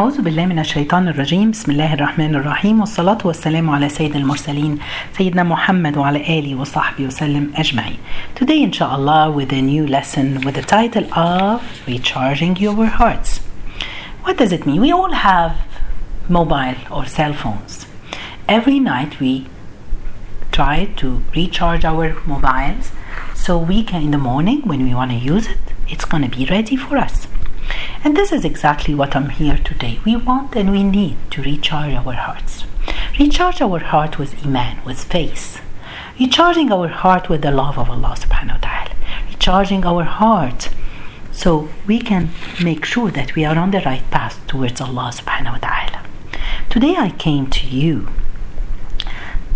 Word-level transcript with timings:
أعوذ 0.00 0.22
بالله 0.22 0.46
من 0.46 0.58
الشيطان 0.58 1.08
الرجيم 1.08 1.50
بسم 1.50 1.72
الله 1.72 1.94
الرحمن 1.94 2.34
الرحيم 2.34 2.80
والصلاة 2.80 3.18
والسلام 3.24 3.70
على 3.70 3.88
سيد 3.88 4.16
المرسلين 4.16 4.78
سيدنا 5.12 5.42
محمد 5.42 5.96
وعلى 5.96 6.38
آله 6.38 6.54
وصحبه 6.54 7.04
وسلم 7.06 7.52
أجمعين 7.56 7.98
Today 8.36 8.62
inshallah 8.62 9.32
with 9.32 9.52
a 9.52 9.60
new 9.60 9.86
lesson 9.88 10.40
with 10.44 10.54
the 10.54 10.62
title 10.62 11.12
of 11.18 11.62
Recharging 11.88 12.56
Your 12.58 12.86
Hearts 12.86 13.40
What 14.22 14.36
does 14.36 14.52
it 14.52 14.66
mean? 14.66 14.80
We 14.80 14.92
all 14.92 15.12
have 15.12 15.56
mobile 16.28 16.78
or 16.92 17.04
cell 17.06 17.32
phones 17.32 17.86
Every 18.48 18.78
night 18.78 19.18
we 19.18 19.48
try 20.52 20.84
to 20.98 21.22
recharge 21.34 21.84
our 21.84 22.14
mobiles 22.24 22.92
so 23.34 23.58
we 23.58 23.82
can 23.82 24.02
in 24.02 24.12
the 24.12 24.24
morning 24.30 24.62
when 24.62 24.84
we 24.84 24.94
want 24.94 25.10
to 25.10 25.16
use 25.16 25.48
it 25.48 25.58
it's 25.88 26.04
going 26.04 26.22
to 26.22 26.30
be 26.38 26.46
ready 26.46 26.76
for 26.76 26.96
us 26.98 27.26
and 28.04 28.16
this 28.16 28.32
is 28.32 28.44
exactly 28.44 28.94
what 28.94 29.16
I'm 29.16 29.30
here 29.30 29.58
today. 29.58 30.00
We 30.04 30.16
want 30.16 30.54
and 30.54 30.70
we 30.70 30.82
need 30.82 31.16
to 31.32 31.42
recharge 31.42 31.94
our 31.94 32.12
hearts. 32.12 32.64
Recharge 33.18 33.60
our 33.60 33.80
heart 33.80 34.18
with 34.18 34.44
Iman, 34.46 34.84
with 34.84 35.04
faith. 35.04 35.60
Recharging 36.18 36.70
our 36.70 36.88
heart 36.88 37.28
with 37.28 37.42
the 37.42 37.50
love 37.50 37.78
of 37.78 37.90
Allah 37.90 38.14
subhanahu 38.18 38.54
wa 38.54 38.68
ta'ala. 38.68 38.94
Recharging 39.28 39.84
our 39.84 40.04
heart 40.04 40.70
so 41.32 41.68
we 41.86 41.98
can 41.98 42.30
make 42.62 42.84
sure 42.84 43.10
that 43.10 43.34
we 43.34 43.44
are 43.44 43.56
on 43.56 43.70
the 43.72 43.80
right 43.80 44.08
path 44.10 44.44
towards 44.46 44.80
Allah 44.80 45.12
subhanahu 45.14 45.52
wa 45.52 45.58
ta'ala. 45.58 46.04
Today 46.70 46.96
I 46.96 47.10
came 47.10 47.48
to 47.50 47.66
you 47.66 48.08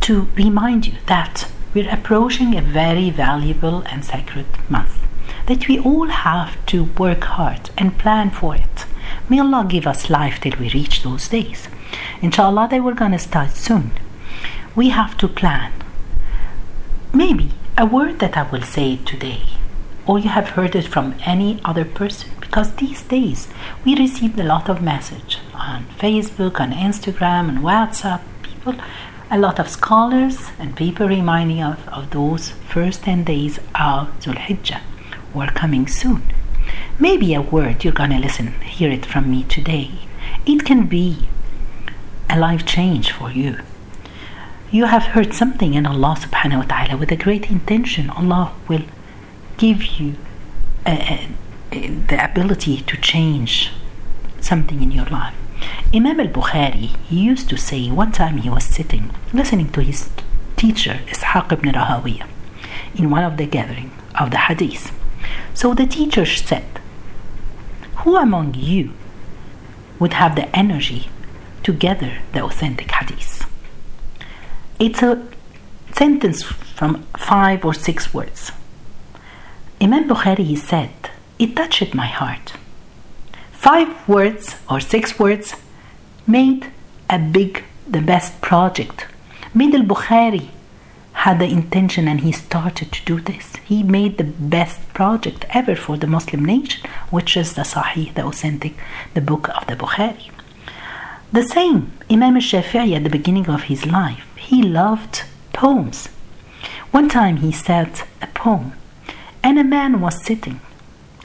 to 0.00 0.28
remind 0.34 0.86
you 0.86 0.94
that 1.06 1.48
we're 1.74 1.90
approaching 1.90 2.56
a 2.56 2.60
very 2.60 3.10
valuable 3.10 3.82
and 3.82 4.04
sacred 4.04 4.46
month 4.68 5.01
that 5.46 5.68
we 5.68 5.78
all 5.78 6.08
have 6.08 6.64
to 6.66 6.84
work 6.98 7.24
hard 7.24 7.70
and 7.76 7.98
plan 7.98 8.30
for 8.30 8.54
it. 8.54 8.86
May 9.28 9.40
Allah 9.40 9.66
give 9.68 9.86
us 9.86 10.10
life 10.10 10.40
till 10.40 10.58
we 10.58 10.70
reach 10.70 11.02
those 11.02 11.28
days. 11.28 11.68
Inshallah, 12.20 12.68
they 12.70 12.80
were 12.80 12.94
going 12.94 13.12
to 13.12 13.18
start 13.18 13.50
soon. 13.50 13.92
We 14.74 14.90
have 14.90 15.16
to 15.18 15.28
plan. 15.28 15.72
Maybe 17.12 17.50
a 17.76 17.86
word 17.86 18.20
that 18.20 18.36
I 18.36 18.50
will 18.50 18.62
say 18.62 18.96
today, 18.96 19.42
or 20.06 20.18
you 20.18 20.28
have 20.28 20.50
heard 20.50 20.74
it 20.74 20.86
from 20.86 21.14
any 21.24 21.60
other 21.64 21.84
person, 21.84 22.30
because 22.40 22.72
these 22.74 23.02
days 23.02 23.48
we 23.84 23.96
received 23.96 24.38
a 24.38 24.44
lot 24.44 24.68
of 24.68 24.82
message 24.82 25.38
on 25.54 25.84
Facebook, 25.98 26.60
on 26.60 26.72
Instagram, 26.72 27.48
and 27.48 27.58
WhatsApp. 27.58 28.22
People, 28.42 28.76
a 29.30 29.38
lot 29.38 29.58
of 29.58 29.68
scholars 29.68 30.50
and 30.58 30.76
people 30.76 31.08
reminding 31.08 31.60
us 31.62 31.78
of, 31.80 31.88
of 31.88 32.10
those 32.10 32.50
first 32.68 33.02
10 33.02 33.24
days 33.24 33.58
of 33.74 34.08
Dhul 34.20 34.36
Hijjah 34.36 34.80
were 35.34 35.48
coming 35.48 35.86
soon. 35.86 36.22
Maybe 36.98 37.34
a 37.34 37.40
word 37.40 37.84
you're 37.84 37.92
gonna 37.92 38.18
listen, 38.18 38.52
hear 38.62 38.90
it 38.90 39.06
from 39.06 39.30
me 39.30 39.44
today. 39.44 39.90
It 40.46 40.64
can 40.64 40.86
be 40.86 41.28
a 42.30 42.38
life 42.38 42.64
change 42.64 43.12
for 43.12 43.30
you. 43.30 43.58
You 44.70 44.86
have 44.86 45.02
heard 45.14 45.34
something 45.34 45.74
in 45.74 45.86
Allah 45.86 46.16
subhanahu 46.18 46.58
wa 46.58 46.64
ta'ala 46.64 46.96
with 46.96 47.12
a 47.12 47.16
great 47.16 47.50
intention. 47.50 48.08
Allah 48.10 48.52
will 48.68 48.84
give 49.58 49.84
you 50.00 50.14
uh, 50.86 50.90
uh, 50.90 51.18
the 51.70 52.18
ability 52.22 52.80
to 52.82 52.96
change 52.96 53.70
something 54.40 54.82
in 54.82 54.90
your 54.90 55.06
life. 55.06 55.34
Imam 55.94 56.18
al 56.20 56.28
Bukhari, 56.28 56.90
used 57.10 57.48
to 57.50 57.56
say 57.56 57.90
one 57.90 58.12
time 58.12 58.38
he 58.38 58.48
was 58.48 58.64
sitting 58.64 59.10
listening 59.32 59.70
to 59.72 59.82
his 59.82 60.10
teacher 60.56 61.00
Ishaq 61.06 61.52
ibn 61.52 61.72
Rahawiya 61.72 62.26
in 62.94 63.10
one 63.10 63.24
of 63.24 63.36
the 63.36 63.46
gathering 63.46 63.90
of 64.18 64.30
the 64.30 64.38
hadith. 64.38 64.90
So 65.54 65.74
the 65.74 65.86
teacher 65.86 66.26
said, 66.26 66.64
Who 67.98 68.16
among 68.16 68.54
you 68.54 68.92
would 69.98 70.14
have 70.14 70.34
the 70.34 70.54
energy 70.56 71.08
to 71.62 71.72
gather 71.72 72.18
the 72.32 72.42
authentic 72.42 72.90
hadith? 72.90 73.46
It's 74.78 75.02
a 75.02 75.26
sentence 75.92 76.42
from 76.42 77.02
five 77.16 77.64
or 77.64 77.74
six 77.74 78.12
words. 78.12 78.50
Imam 79.80 80.08
Bukhari 80.08 80.56
said, 80.56 80.90
It 81.38 81.54
touched 81.54 81.94
my 81.94 82.06
heart. 82.06 82.54
Five 83.52 84.08
words 84.08 84.56
or 84.68 84.80
six 84.80 85.18
words 85.18 85.54
made 86.26 86.72
a 87.08 87.18
big, 87.18 87.64
the 87.88 88.00
best 88.00 88.40
project. 88.40 89.06
Made 89.54 89.74
al 89.74 89.82
Bukhari 89.82 90.48
had 91.22 91.38
the 91.38 91.46
intention 91.46 92.08
and 92.08 92.22
he 92.22 92.32
started 92.32 92.90
to 92.90 93.04
do 93.04 93.20
this. 93.20 93.54
He 93.64 93.84
made 93.84 94.18
the 94.18 94.24
best 94.24 94.80
project 94.92 95.46
ever 95.50 95.76
for 95.76 95.96
the 95.96 96.08
Muslim 96.08 96.44
nation, 96.44 96.82
which 97.10 97.36
is 97.36 97.54
the 97.54 97.62
Sahih, 97.62 98.12
the 98.14 98.24
authentic, 98.24 98.74
the 99.14 99.20
book 99.20 99.48
of 99.56 99.64
the 99.68 99.76
Bukhari. 99.76 100.30
The 101.30 101.44
same, 101.44 101.92
Imam 102.10 102.34
Shafi'i 102.34 102.96
at 102.96 103.04
the 103.04 103.16
beginning 103.18 103.48
of 103.48 103.62
his 103.70 103.86
life, 103.86 104.26
he 104.34 104.64
loved 104.64 105.22
poems. 105.52 106.08
One 106.90 107.08
time 107.08 107.36
he 107.36 107.52
said 107.52 108.02
a 108.20 108.26
poem, 108.26 108.72
and 109.44 109.60
a 109.60 109.64
man 109.78 110.00
was 110.00 110.24
sitting, 110.26 110.60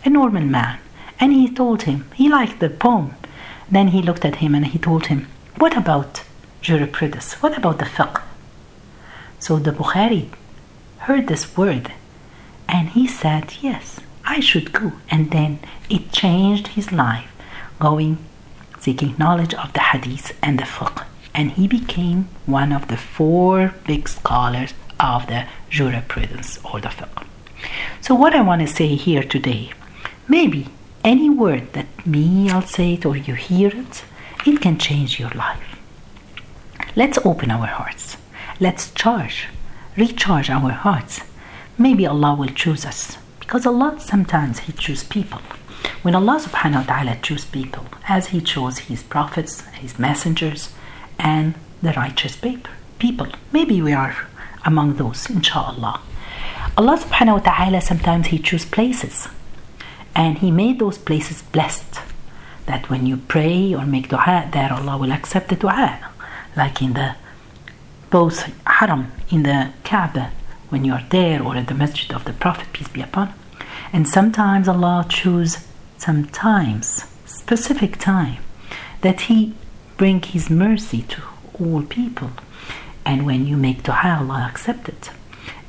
a 0.05 0.11
normal 0.11 0.43
man, 0.43 0.77
and 1.19 1.33
he 1.33 1.49
told 1.51 1.81
him 1.89 2.05
he 2.13 2.29
liked 2.29 2.59
the 2.59 2.69
poem. 2.69 3.15
Then 3.71 3.87
he 3.87 4.03
looked 4.03 4.25
at 4.25 4.41
him 4.43 4.53
and 4.53 4.67
he 4.67 4.77
told 4.77 5.07
him, 5.07 5.25
What 5.57 5.75
about 5.75 6.21
jurisprudence? 6.61 7.41
What 7.41 7.57
about 7.57 7.79
the 7.79 7.85
fiqh? 7.85 8.26
So 9.39 9.57
the 9.57 9.71
Bukhari 9.71 10.29
heard 10.99 11.27
this 11.27 11.55
word 11.55 11.93
and 12.67 12.89
he 12.89 13.07
said, 13.07 13.53
Yes, 13.61 13.99
I 14.25 14.39
should 14.39 14.73
go. 14.73 14.93
And 15.09 15.31
then 15.31 15.59
it 15.89 16.11
changed 16.11 16.69
his 16.69 16.91
life, 16.91 17.31
going 17.79 18.17
seeking 18.79 19.15
knowledge 19.17 19.53
of 19.53 19.73
the 19.73 19.79
hadith 19.79 20.37
and 20.41 20.59
the 20.59 20.63
fiqh. 20.63 21.05
And 21.33 21.51
he 21.51 21.67
became 21.67 22.27
one 22.45 22.71
of 22.71 22.87
the 22.87 22.97
four 22.97 23.73
big 23.85 24.07
scholars 24.09 24.73
of 24.99 25.27
the 25.27 25.45
jurisprudence 25.69 26.59
or 26.65 26.81
the 26.81 26.89
fiqh. 26.89 27.25
So, 28.01 28.15
what 28.15 28.33
I 28.33 28.41
want 28.41 28.61
to 28.61 28.67
say 28.67 28.95
here 28.95 29.23
today, 29.23 29.71
maybe 30.27 30.67
any 31.03 31.29
word 31.29 31.73
that 31.73 31.87
me 32.05 32.49
I'll 32.49 32.61
say 32.61 32.93
it 32.93 33.05
or 33.05 33.15
you 33.15 33.35
hear 33.35 33.69
it, 33.69 34.03
it 34.45 34.61
can 34.61 34.77
change 34.77 35.19
your 35.19 35.29
life. 35.31 35.79
Let's 36.95 37.19
open 37.25 37.51
our 37.51 37.67
hearts. 37.67 38.17
Let's 38.59 38.89
charge, 38.91 39.45
recharge 39.95 40.49
our 40.49 40.71
hearts. 40.71 41.21
Maybe 41.77 42.07
Allah 42.07 42.33
will 42.33 42.47
choose 42.47 42.87
us. 42.87 43.19
Because 43.39 43.67
Allah 43.67 43.97
sometimes 43.99 44.59
He 44.59 44.73
chooses 44.73 45.03
people. 45.03 45.41
When 46.01 46.15
Allah 46.15 46.39
subhanahu 46.41 46.87
wa 46.87 46.95
ta'ala 46.95 47.17
chooses 47.21 47.45
people, 47.45 47.85
as 48.09 48.29
He 48.29 48.41
chose 48.41 48.89
His 48.89 49.03
prophets, 49.03 49.61
His 49.77 49.99
messengers, 49.99 50.73
and 51.19 51.53
the 51.83 51.93
righteous 51.93 52.35
people. 52.35 53.27
Maybe 53.51 53.79
we 53.79 53.93
are 53.93 54.15
among 54.65 54.95
those, 54.95 55.29
inshallah. 55.29 56.01
Allah 56.75 56.97
subhanahu 56.97 57.33
wa 57.33 57.53
ta'ala 57.53 57.81
sometimes 57.81 58.27
He 58.27 58.39
chooses 58.39 58.67
places. 58.67 59.27
And 60.15 60.39
He 60.39 60.49
made 60.49 60.79
those 60.79 60.97
places 60.97 61.43
blessed. 61.43 61.99
That 62.65 62.89
when 62.89 63.05
you 63.05 63.17
pray 63.17 63.75
or 63.75 63.85
make 63.85 64.09
dua, 64.09 64.49
there 64.51 64.73
Allah 64.73 64.97
will 64.97 65.11
accept 65.11 65.49
the 65.49 65.55
dua. 65.55 65.99
Like 66.55 66.81
in 66.81 66.93
the 66.93 67.15
both 68.09 68.51
haram 68.65 69.11
in 69.29 69.43
the 69.43 69.71
Kaaba 69.83 70.31
when 70.69 70.83
you 70.83 70.93
are 70.93 71.03
there 71.09 71.41
or 71.41 71.55
at 71.55 71.67
the 71.67 71.73
masjid 71.73 72.11
of 72.13 72.25
the 72.25 72.33
Prophet, 72.33 72.67
peace 72.73 72.87
be 72.87 73.01
upon 73.01 73.29
him. 73.29 73.35
And 73.93 74.07
sometimes 74.07 74.67
Allah 74.67 75.05
choose 75.07 75.65
sometimes 75.97 77.05
specific 77.25 77.97
time 77.97 78.43
that 79.01 79.21
He 79.21 79.53
bring 79.95 80.21
His 80.21 80.49
mercy 80.49 81.03
to 81.03 81.21
all 81.59 81.83
people. 81.83 82.31
And 83.05 83.25
when 83.25 83.47
you 83.47 83.55
make 83.55 83.83
dua, 83.83 84.17
Allah 84.19 84.47
accept 84.49 84.89
it. 84.89 85.09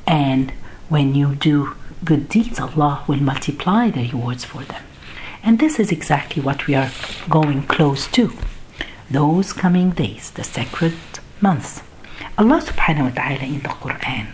And 0.06 0.52
when 0.88 1.14
you 1.14 1.34
do 1.34 1.74
good 2.04 2.28
deeds, 2.28 2.58
Allah 2.58 3.04
will 3.06 3.22
multiply 3.22 3.90
the 3.90 4.10
rewards 4.10 4.44
for 4.44 4.62
them. 4.64 4.82
And 5.42 5.58
this 5.58 5.78
is 5.78 5.92
exactly 5.92 6.42
what 6.42 6.66
we 6.66 6.74
are 6.74 6.90
going 7.28 7.62
close 7.62 8.08
to. 8.08 8.32
Those 9.10 9.52
coming 9.52 9.90
days, 9.92 10.30
the 10.30 10.44
sacred 10.44 10.94
months 11.40 11.82
Allah 12.38 12.62
subhanahu 12.62 13.10
wa 13.10 13.14
ta'ala 13.18 13.42
in 13.42 13.58
the 13.66 13.74
Quran, 13.82 14.28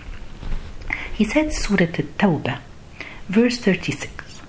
He 1.14 1.24
said, 1.24 1.54
Surah 1.54 1.84
At-Tawbah, 1.84 2.58
verse 3.30 3.56
36, 3.56 4.42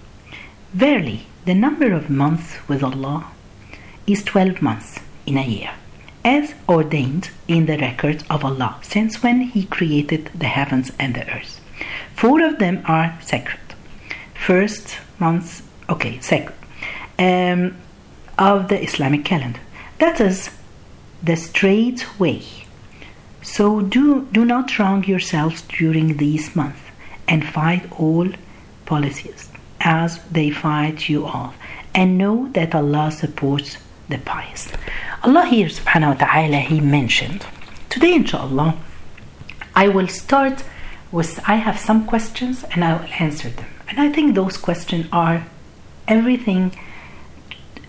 Verily, 0.73 1.27
the 1.45 1.53
number 1.53 1.93
of 1.93 2.09
months 2.09 2.57
with 2.67 2.83
Allah 2.83 3.31
is 4.05 4.25
12 4.25 4.61
months 4.61 4.99
in 5.25 5.37
a 5.37 5.47
year, 5.47 5.71
as 6.25 6.53
ordained 6.67 7.29
in 7.47 7.65
the 7.65 7.77
records 7.77 8.25
of 8.29 8.43
Allah 8.43 8.75
since 8.81 9.23
when 9.23 9.39
He 9.39 9.65
created 9.65 10.31
the 10.35 10.47
heavens 10.47 10.91
and 10.99 11.15
the 11.15 11.25
earth. 11.33 11.61
Four 12.13 12.43
of 12.43 12.59
them 12.59 12.83
are 12.85 13.17
sacred. 13.21 13.61
First 14.33 14.97
months, 15.17 15.63
okay, 15.89 16.19
sacred, 16.19 16.59
um, 17.17 17.77
of 18.37 18.67
the 18.67 18.83
Islamic 18.83 19.23
calendar. 19.23 19.61
That 19.99 20.19
is 20.19 20.49
the 21.23 21.37
straight 21.37 22.19
way 22.19 22.64
so 23.45 23.79
do, 23.79 24.25
do 24.31 24.43
not 24.43 24.79
wrong 24.79 25.03
yourselves 25.03 25.61
during 25.61 26.17
these 26.17 26.55
months 26.55 26.79
and 27.27 27.45
fight 27.45 27.87
all 27.99 28.27
polytheists 28.87 29.51
as 29.79 30.19
they 30.31 30.49
fight 30.49 31.07
you 31.07 31.25
all. 31.25 31.53
And 31.93 32.17
know 32.17 32.49
that 32.53 32.73
Allah 32.73 33.11
supports 33.11 33.77
the 34.09 34.17
pious. 34.17 34.69
Allah 35.23 35.45
here 35.45 35.67
subhanahu 35.67 36.19
wa 36.19 36.25
ta'ala 36.25 36.57
he 36.57 36.81
mentioned. 36.81 37.45
Today 37.87 38.15
inshallah 38.15 38.75
I 39.75 39.89
will 39.89 40.07
start 40.07 40.63
with 41.11 41.39
I 41.47 41.55
have 41.57 41.79
some 41.79 42.07
questions 42.07 42.65
and 42.71 42.83
I 42.83 42.93
will 42.97 43.09
answer 43.19 43.49
them. 43.49 43.67
And 43.87 43.99
I 43.99 44.09
think 44.11 44.33
those 44.33 44.57
questions 44.57 45.05
are 45.11 45.45
everything 46.07 46.75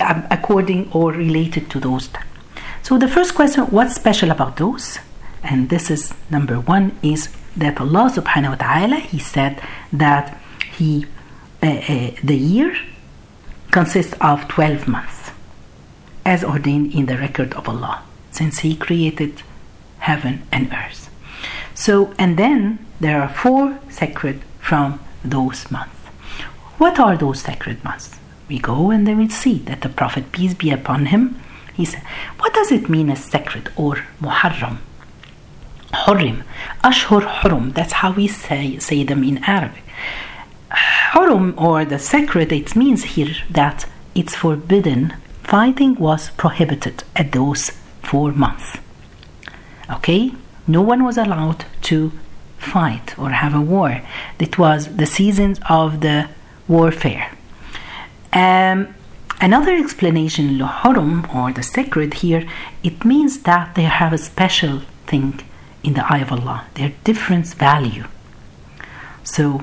um, 0.01 0.27
according 0.31 0.93
or 0.93 1.13
related 1.13 1.71
to 1.71 1.81
those. 1.81 2.11
So 2.83 2.99
the 2.99 3.09
first 3.09 3.35
question, 3.35 3.65
what's 3.65 3.95
special 3.95 4.31
about 4.31 4.59
those? 4.59 4.99
And 5.47 5.69
this 5.69 5.91
is 5.91 6.13
number 6.29 6.59
one 6.59 6.99
is 7.03 7.29
that 7.57 7.81
Allah 7.81 8.11
subhanahu 8.13 8.51
wa 8.51 8.61
ta'ala 8.67 8.97
he 8.97 9.19
said 9.19 9.63
that 9.93 10.39
he 10.77 11.07
uh, 11.63 11.67
uh, 11.67 12.11
the 12.23 12.37
year 12.37 12.77
consists 13.71 14.15
of 14.21 14.49
12 14.49 14.89
months 14.89 15.31
as 16.25 16.43
ordained 16.45 16.93
in 16.93 17.07
the 17.07 17.17
record 17.17 17.55
of 17.55 17.69
Allah 17.69 18.03
since 18.31 18.59
he 18.59 18.75
created 18.75 19.43
heaven 20.01 20.43
and 20.51 20.73
earth. 20.73 21.09
So 21.75 22.13
and 22.19 22.37
then 22.37 22.85
there 23.01 23.23
are 23.23 23.29
four 23.29 23.79
sacred 23.89 24.43
from 24.59 24.99
those 25.25 25.71
months. 25.71 26.01
What 26.79 26.99
are 26.99 27.17
those 27.17 27.41
sacred 27.41 27.83
months? 27.85 28.19
We 28.49 28.59
go 28.59 28.91
and 28.91 29.07
then 29.07 29.19
we 29.19 29.29
see 29.29 29.59
that 29.61 29.81
the 29.83 29.89
Prophet, 29.89 30.33
peace 30.33 30.55
be 30.55 30.71
upon 30.71 31.07
him, 31.07 31.41
he 31.75 31.85
said, 31.85 32.03
What 32.39 32.53
does 32.53 32.73
it 32.73 32.89
mean 32.89 33.11
as 33.11 33.25
sacred 33.25 33.71
or 33.77 33.97
muharram? 34.21 34.79
Hurim. 36.05 36.45
Ashhur 36.83 37.23
Hurum. 37.23 37.75
That's 37.75 37.95
how 38.01 38.13
we 38.13 38.27
say, 38.29 38.79
say 38.79 39.05
them 39.05 39.23
in 39.25 39.39
Arabic. 39.45 39.83
Hurum 41.13 41.59
or 41.61 41.85
the 41.85 41.99
sacred, 41.99 42.53
it 42.53 42.77
means 42.77 43.05
here 43.15 43.35
that 43.51 43.87
it's 44.15 44.35
forbidden. 44.35 45.15
Fighting 45.43 45.95
was 45.95 46.31
prohibited 46.31 47.05
at 47.15 47.33
those 47.33 47.71
four 48.03 48.33
months. 48.33 48.79
Okay? 49.91 50.33
No 50.67 50.83
one 50.83 51.05
was 51.05 51.17
allowed 51.17 51.65
to 51.83 52.13
fight 52.59 53.17
or 53.19 53.31
have 53.31 53.55
a 53.55 53.61
war. 53.61 54.03
It 54.39 54.59
was 54.59 54.97
the 54.97 55.07
seasons 55.07 55.61
of 55.69 56.01
the 56.01 56.29
warfare. 56.67 57.31
Um, 58.33 58.95
another 59.41 59.75
explanation, 59.77 60.59
Hurum 60.59 61.33
or 61.35 61.53
the 61.53 61.63
sacred 61.63 62.15
here, 62.15 62.47
it 62.83 63.05
means 63.05 63.41
that 63.41 63.75
they 63.77 63.85
have 63.85 64.13
a 64.13 64.19
special 64.19 64.81
thing 65.07 65.41
in 65.87 65.95
the 65.95 66.05
eye 66.13 66.19
of 66.19 66.33
Allah. 66.33 66.67
They're 66.75 66.93
different 67.05 67.47
value. 67.55 68.05
So, 69.25 69.63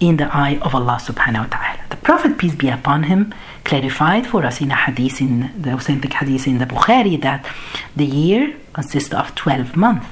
in 0.00 0.16
the 0.16 0.34
eye 0.34 0.58
of 0.62 0.74
Allah 0.74 0.98
subhanahu 1.00 1.44
wa 1.44 1.56
ta'ala. 1.56 1.80
The 1.90 1.96
Prophet, 1.96 2.38
peace 2.38 2.54
be 2.54 2.68
upon 2.68 3.04
him, 3.04 3.34
clarified 3.64 4.26
for 4.26 4.44
us 4.44 4.60
in 4.60 4.70
a 4.70 4.76
hadith, 4.76 5.20
in 5.20 5.52
the 5.60 5.72
authentic 5.74 6.12
hadith 6.14 6.46
in 6.46 6.58
the 6.58 6.64
Bukhari, 6.64 7.20
that 7.20 7.46
the 7.94 8.06
year 8.06 8.56
consists 8.72 9.12
of 9.12 9.34
12 9.34 9.76
months. 9.76 10.08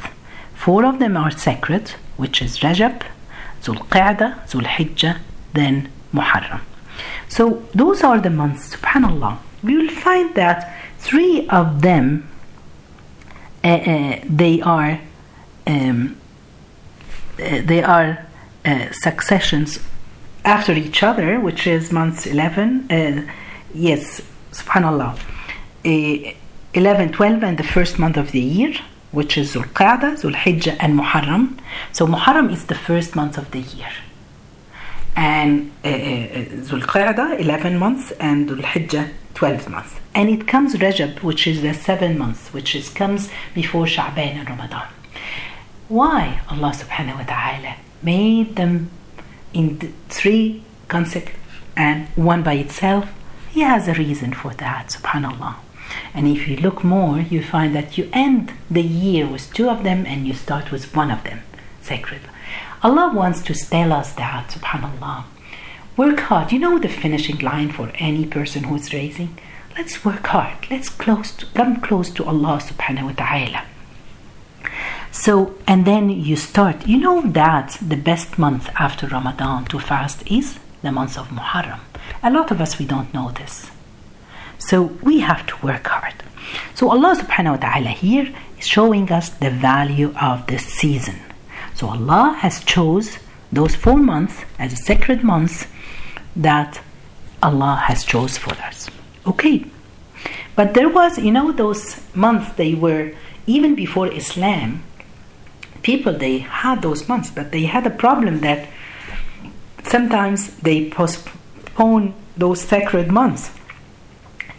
Four 0.54 0.84
of 0.84 0.98
them 0.98 1.16
are 1.16 1.30
sacred, 1.30 1.90
which 2.16 2.42
is 2.42 2.58
Rajab, 2.58 3.02
Zul 3.62 3.78
Qa'dah, 3.88 4.46
Zul 4.50 4.66
Hijjah, 4.66 5.18
then 5.54 5.88
Muharram. 6.12 6.60
So 7.28 7.62
those 7.74 8.02
are 8.02 8.20
the 8.20 8.30
months, 8.30 8.76
subhanAllah. 8.76 9.38
We 9.62 9.76
will 9.76 9.90
find 9.90 10.34
that 10.34 10.74
three 10.98 11.48
of 11.48 11.80
them, 11.82 12.28
uh, 13.64 13.68
uh, 13.68 14.20
they 14.24 14.60
are 14.60 15.00
um, 15.68 16.16
uh, 17.38 17.60
they 17.64 17.82
are 17.82 18.26
uh, 18.64 18.90
successions 18.90 19.78
after 20.44 20.72
each 20.72 21.02
other, 21.02 21.38
which 21.38 21.66
is 21.66 21.92
months 21.92 22.26
11, 22.26 22.90
uh, 22.90 23.32
yes, 23.74 24.22
subhanAllah, 24.52 25.18
uh, 25.84 26.32
11, 26.74 27.12
12, 27.12 27.44
and 27.44 27.58
the 27.58 27.62
first 27.62 27.98
month 27.98 28.16
of 28.16 28.32
the 28.32 28.40
year, 28.40 28.74
which 29.12 29.36
is 29.36 29.54
Zul 29.54 29.64
Qa'dah, 29.64 30.20
Zul 30.20 30.34
Hijjah, 30.34 30.76
and 30.80 30.98
Muharram. 30.98 31.58
So 31.92 32.06
Muharram 32.06 32.52
is 32.52 32.66
the 32.66 32.74
first 32.74 33.14
month 33.14 33.36
of 33.36 33.50
the 33.50 33.60
year. 33.60 33.92
And 35.14 35.72
uh, 35.84 35.88
Zul 36.68 36.82
Qa'dah, 36.82 37.40
11 37.40 37.78
months, 37.78 38.10
and 38.12 38.48
Zul 38.48 38.62
Hijjah, 38.62 39.12
12 39.34 39.68
months. 39.68 39.94
And 40.14 40.30
it 40.30 40.48
comes 40.48 40.74
Rajab, 40.74 41.22
which 41.22 41.46
is 41.46 41.62
the 41.62 41.74
seven 41.74 42.18
months, 42.18 42.52
which 42.52 42.74
is 42.74 42.88
comes 42.88 43.30
before 43.54 43.84
Sha'ban 43.84 44.36
and 44.36 44.48
Ramadan 44.48 44.88
why 45.88 46.40
Allah 46.50 46.72
subhanahu 46.72 47.18
wa 47.18 47.24
ta'ala 47.24 47.76
made 48.02 48.56
them 48.56 48.90
in 49.52 49.78
three 50.08 50.62
consecutive 50.88 51.38
and 51.76 52.08
one 52.16 52.42
by 52.42 52.54
itself, 52.54 53.08
He 53.50 53.60
has 53.60 53.88
a 53.88 53.94
reason 53.94 54.34
for 54.34 54.52
that, 54.54 54.88
subhanAllah. 54.88 55.56
And 56.12 56.28
if 56.28 56.46
you 56.48 56.56
look 56.56 56.84
more, 56.84 57.20
you 57.20 57.42
find 57.42 57.74
that 57.74 57.96
you 57.96 58.10
end 58.12 58.52
the 58.70 58.82
year 58.82 59.26
with 59.26 59.52
two 59.54 59.70
of 59.70 59.84
them 59.84 60.04
and 60.04 60.26
you 60.26 60.34
start 60.34 60.70
with 60.70 60.94
one 60.94 61.10
of 61.10 61.24
them, 61.24 61.40
sacred. 61.80 62.20
Allah 62.82 63.10
wants 63.14 63.42
to 63.42 63.54
tell 63.54 63.92
us 63.92 64.12
that, 64.14 64.48
subhanAllah. 64.48 65.24
Work 65.96 66.20
hard. 66.20 66.52
You 66.52 66.58
know 66.58 66.78
the 66.78 66.88
finishing 66.88 67.38
line 67.38 67.72
for 67.72 67.90
any 67.94 68.26
person 68.26 68.64
who 68.64 68.76
is 68.76 68.92
raising? 68.92 69.38
Let's 69.76 70.04
work 70.04 70.26
hard. 70.26 70.70
Let's 70.70 70.88
close 70.88 71.32
to, 71.36 71.46
come 71.46 71.80
close 71.80 72.10
to 72.10 72.24
Allah 72.24 72.60
subhanahu 72.62 73.04
wa 73.04 73.12
ta'ala. 73.12 73.64
So, 75.10 75.54
and 75.66 75.84
then 75.84 76.10
you 76.10 76.36
start. 76.36 76.86
You 76.86 76.98
know 76.98 77.22
that 77.22 77.78
the 77.80 77.96
best 77.96 78.38
month 78.38 78.68
after 78.78 79.06
Ramadan 79.06 79.64
to 79.66 79.78
fast 79.78 80.26
is 80.30 80.58
the 80.82 80.92
month 80.92 81.18
of 81.18 81.28
Muharram. 81.28 81.80
A 82.22 82.30
lot 82.30 82.50
of 82.50 82.60
us, 82.60 82.78
we 82.78 82.86
don't 82.86 83.12
know 83.12 83.30
this. 83.30 83.70
So, 84.58 84.82
we 85.02 85.20
have 85.20 85.46
to 85.46 85.66
work 85.66 85.86
hard. 85.86 86.14
So, 86.74 86.90
Allah 86.90 87.16
subhanahu 87.16 87.60
wa 87.60 87.70
ta'ala 87.70 87.88
here 87.88 88.34
is 88.58 88.66
showing 88.66 89.10
us 89.10 89.28
the 89.30 89.50
value 89.50 90.14
of 90.20 90.46
this 90.46 90.64
season. 90.64 91.20
So, 91.74 91.88
Allah 91.88 92.36
has 92.40 92.62
chose 92.64 93.18
those 93.50 93.74
four 93.74 93.96
months 93.96 94.44
as 94.58 94.72
a 94.72 94.76
sacred 94.76 95.24
months 95.24 95.66
that 96.36 96.80
Allah 97.42 97.82
has 97.86 98.04
chose 98.04 98.36
for 98.36 98.52
us. 98.54 98.88
Okay. 99.26 99.64
But 100.56 100.74
there 100.74 100.88
was, 100.88 101.18
you 101.18 101.30
know, 101.30 101.52
those 101.52 102.00
months 102.14 102.52
they 102.56 102.74
were 102.74 103.12
even 103.46 103.74
before 103.74 104.08
Islam, 104.12 104.82
people 105.82 106.12
they 106.12 106.38
had 106.38 106.82
those 106.82 107.08
months, 107.08 107.30
but 107.30 107.52
they 107.52 107.64
had 107.64 107.86
a 107.86 107.90
problem 107.90 108.40
that 108.40 108.68
sometimes 109.84 110.54
they 110.58 110.90
postpone 110.90 112.14
those 112.36 112.60
sacred 112.60 113.10
months. 113.10 113.50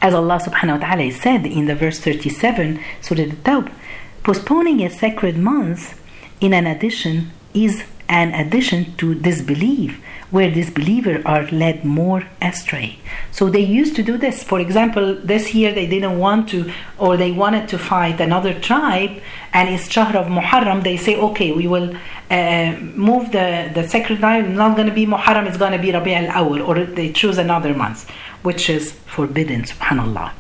As 0.02 0.14
Allah 0.14 0.40
subhanahu 0.40 0.80
wa 0.80 0.88
ta'ala 0.88 1.12
said 1.12 1.46
in 1.46 1.66
the 1.66 1.76
verse 1.76 2.00
37, 2.00 2.80
Surah 3.02 3.24
Al-Tawb, 3.24 3.72
postponing 4.24 4.82
a 4.82 4.90
sacred 4.90 5.38
month 5.38 6.02
in 6.40 6.54
an 6.54 6.66
addition 6.66 7.32
is 7.54 7.84
an 8.08 8.34
addition 8.34 8.96
to 8.98 9.14
disbelief 9.16 10.02
where 10.32 10.52
disbelievers 10.52 11.24
are 11.26 11.44
led 11.48 11.84
more 11.84 12.24
astray. 12.42 13.00
So 13.32 13.50
they 13.50 13.62
used 13.62 13.96
to 13.96 14.04
do 14.04 14.18
this. 14.18 14.44
For 14.44 14.60
example, 14.60 15.16
this 15.16 15.56
year 15.56 15.74
they 15.74 15.88
didn't 15.88 16.20
want 16.20 16.50
to, 16.50 16.72
or 16.98 17.18
they 17.18 17.32
wanted 17.32 17.68
to 17.70 17.80
fight 17.80 18.22
another 18.22 18.54
tribe, 18.60 19.22
and 19.54 19.70
it's 19.70 19.90
Shahr 19.90 20.16
of 20.16 20.28
Muharram. 20.28 20.84
They 20.84 20.98
say, 20.98 21.18
okay, 21.18 21.52
we 21.52 21.68
will 21.68 21.96
uh, 22.30 22.76
move 23.10 23.32
the, 23.32 23.72
the 23.74 23.88
sacred 23.88 24.22
night, 24.22 24.46
it's 24.46 24.56
not 24.56 24.76
going 24.76 24.88
to 24.88 24.94
be 24.94 25.06
Muharram, 25.06 25.48
it's 25.48 25.58
going 25.58 25.72
to 25.72 25.80
be 25.80 25.92
Rabi 25.92 26.14
al 26.14 26.46
Awal, 26.46 26.62
or 26.62 26.84
they 26.86 27.12
choose 27.12 27.38
another 27.38 27.74
month, 27.74 28.08
which 28.44 28.70
is 28.70 28.92
forbidden, 29.08 29.64
subhanAllah. 29.64 30.32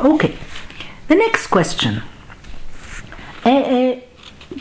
Okay, 0.00 0.36
the 1.08 1.14
next 1.14 1.46
question. 1.46 2.02
Uh, 3.46 3.50
uh, 3.50 4.00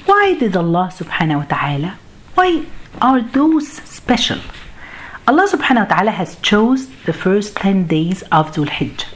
why 0.05 0.35
did 0.39 0.55
Allah 0.55 0.89
subhanahu 0.93 1.37
wa 1.39 1.43
ta'ala, 1.45 1.99
why 2.35 2.65
are 3.01 3.21
those 3.21 3.67
special? 3.67 4.39
Allah 5.27 5.47
subhanahu 5.47 5.89
wa 5.89 5.95
ta'ala 5.95 6.11
has 6.11 6.35
chose 6.41 6.87
the 7.05 7.13
first 7.13 7.55
10 7.57 7.87
days 7.87 8.23
of 8.31 8.51
Dhul 8.53 8.67
Hijjah. 8.67 9.07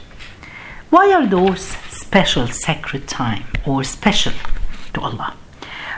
Why 0.90 1.12
are 1.12 1.26
those 1.26 1.60
special 1.90 2.48
sacred 2.48 3.06
time 3.06 3.44
or 3.66 3.84
special 3.84 4.32
to 4.94 5.00
Allah? 5.00 5.34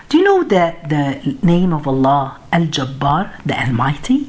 Do 0.09 0.19
you 0.19 0.25
know 0.25 0.43
the, 0.43 0.75
the 0.89 1.37
name 1.47 1.73
of 1.73 1.87
Allah 1.87 2.41
Al-Jabbar, 2.53 3.31
the 3.47 3.57
Almighty, 3.57 4.29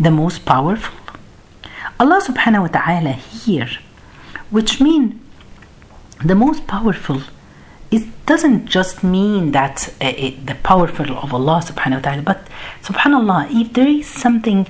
the 0.00 0.10
most 0.10 0.46
powerful? 0.46 0.96
Allah 2.00 2.20
subhanahu 2.24 2.62
wa 2.62 2.68
ta'ala 2.68 3.12
here, 3.12 3.68
which 4.50 4.80
mean 4.80 5.20
the 6.24 6.34
most 6.34 6.66
powerful 6.66 7.20
it 7.90 8.04
doesn't 8.26 8.66
just 8.66 9.04
mean 9.04 9.52
that 9.52 9.88
uh, 10.00 10.12
it, 10.16 10.46
the 10.46 10.54
powerful 10.56 11.16
of 11.18 11.32
Allah 11.32 11.62
subhanahu 11.64 11.96
wa 11.96 12.00
ta'ala, 12.00 12.22
but 12.22 12.46
subhanallah, 12.82 13.48
if 13.50 13.72
there 13.72 13.88
is 13.88 14.06
something 14.06 14.66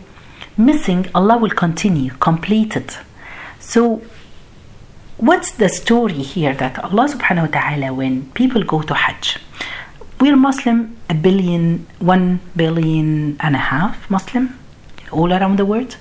missing, 0.56 1.06
Allah 1.14 1.38
will 1.38 1.50
continue, 1.50 2.10
complete 2.20 2.76
it. 2.76 2.98
So, 3.58 4.02
what's 5.16 5.50
the 5.52 5.68
story 5.68 6.22
here 6.22 6.54
that 6.54 6.78
Allah 6.84 7.08
subhanahu 7.08 7.52
wa 7.52 7.60
ta'ala, 7.60 7.94
when 7.94 8.30
people 8.32 8.62
go 8.62 8.82
to 8.82 8.94
Hajj, 8.94 9.38
we're 10.20 10.36
Muslim, 10.36 10.96
a 11.10 11.14
billion, 11.14 11.86
one 11.98 12.40
billion 12.54 13.36
and 13.40 13.54
a 13.54 13.58
half 13.58 14.08
Muslim 14.10 14.58
all 15.12 15.32
around 15.32 15.58
the 15.58 15.64
world. 15.64 15.96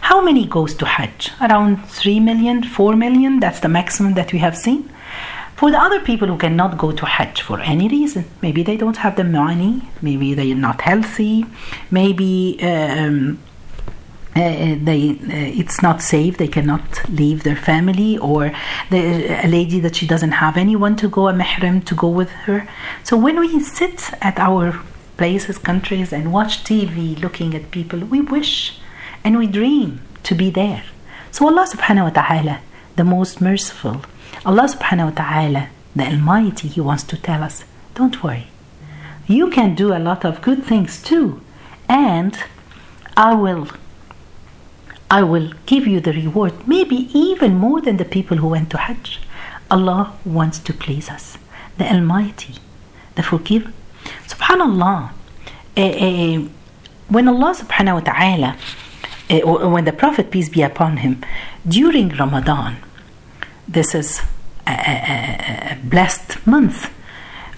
How 0.00 0.22
many 0.22 0.46
goes 0.46 0.74
to 0.76 0.86
Hajj? 0.86 1.32
Around 1.40 1.84
3 1.86 2.20
million, 2.20 2.62
4 2.62 2.96
million. 2.96 3.40
That's 3.40 3.60
the 3.60 3.68
maximum 3.68 4.14
that 4.14 4.32
we 4.32 4.38
have 4.38 4.56
seen. 4.56 4.90
For 5.58 5.72
the 5.72 5.82
other 5.86 5.98
people 5.98 6.28
who 6.28 6.38
cannot 6.38 6.78
go 6.78 6.92
to 6.92 7.04
Hajj 7.04 7.42
for 7.42 7.58
any 7.58 7.88
reason, 7.88 8.26
maybe 8.40 8.62
they 8.62 8.76
don't 8.76 8.98
have 8.98 9.16
the 9.16 9.24
money, 9.24 9.82
maybe 10.00 10.32
they 10.32 10.52
are 10.52 10.62
not 10.68 10.82
healthy, 10.82 11.46
maybe 11.90 12.60
um, 12.62 13.40
uh, 14.36 14.76
they 14.88 15.02
uh, 15.10 15.60
it's 15.60 15.82
not 15.82 16.00
safe 16.00 16.36
they 16.36 16.46
cannot 16.46 16.84
leave 17.10 17.42
their 17.42 17.56
family 17.56 18.16
or 18.18 18.52
the, 18.90 19.00
a 19.44 19.48
lady 19.48 19.80
that 19.80 19.96
she 19.96 20.06
doesn't 20.06 20.30
have 20.30 20.56
anyone 20.56 20.94
to 20.94 21.08
go 21.08 21.26
a 21.26 21.32
mahram 21.32 21.84
to 21.86 21.94
go 21.96 22.08
with 22.08 22.30
her. 22.46 22.68
So 23.02 23.16
when 23.16 23.40
we 23.40 23.58
sit 23.58 24.12
at 24.22 24.38
our 24.38 24.80
places 25.16 25.58
countries 25.58 26.12
and 26.12 26.32
watch 26.32 26.62
tv 26.62 27.20
looking 27.20 27.52
at 27.56 27.72
people 27.72 27.98
we 27.98 28.20
wish 28.20 28.78
and 29.24 29.36
we 29.36 29.48
dream 29.48 30.02
to 30.22 30.36
be 30.36 30.50
there. 30.50 30.84
So 31.32 31.46
allah 31.48 31.66
subhanahu 31.66 32.04
wa 32.04 32.22
ta'ala 32.22 32.60
the 32.94 33.02
most 33.02 33.40
merciful 33.40 34.02
allah 34.48 34.66
subhanahu 34.74 35.10
wa 35.10 35.16
ta'ala 35.22 35.62
the 35.98 36.04
almighty 36.12 36.68
he 36.76 36.80
wants 36.80 37.04
to 37.10 37.16
tell 37.28 37.42
us 37.48 37.64
don't 37.98 38.22
worry 38.22 38.46
you 39.26 39.50
can 39.56 39.74
do 39.82 39.92
a 39.94 40.00
lot 40.08 40.24
of 40.24 40.40
good 40.48 40.62
things 40.70 41.02
too 41.10 41.26
and 41.88 42.38
i 43.16 43.32
will 43.34 43.68
I 45.10 45.22
will 45.22 45.52
give 45.64 45.86
you 45.86 46.00
the 46.00 46.12
reward, 46.12 46.68
maybe 46.68 47.08
even 47.18 47.56
more 47.56 47.80
than 47.80 47.96
the 47.96 48.04
people 48.04 48.36
who 48.38 48.48
went 48.48 48.70
to 48.70 48.78
Hajj. 48.78 49.20
Allah 49.70 50.12
wants 50.24 50.58
to 50.60 50.72
please 50.74 51.08
us, 51.08 51.38
the 51.78 51.90
Almighty, 51.90 52.54
the 53.14 53.22
Forgiver. 53.22 53.72
Subhanallah, 54.26 55.10
uh, 55.76 55.80
uh, 55.80 56.48
when 57.08 57.26
Allah 57.26 57.54
subhanahu 57.54 57.94
wa 57.94 58.12
ta'ala, 58.12 59.70
when 59.72 59.86
the 59.86 59.92
Prophet, 59.92 60.30
peace 60.30 60.50
be 60.50 60.60
upon 60.60 60.98
him, 60.98 61.24
during 61.66 62.10
Ramadan, 62.10 62.76
this 63.66 63.94
is 63.94 64.20
a, 64.68 65.78
blessed 65.82 66.46
month. 66.46 66.90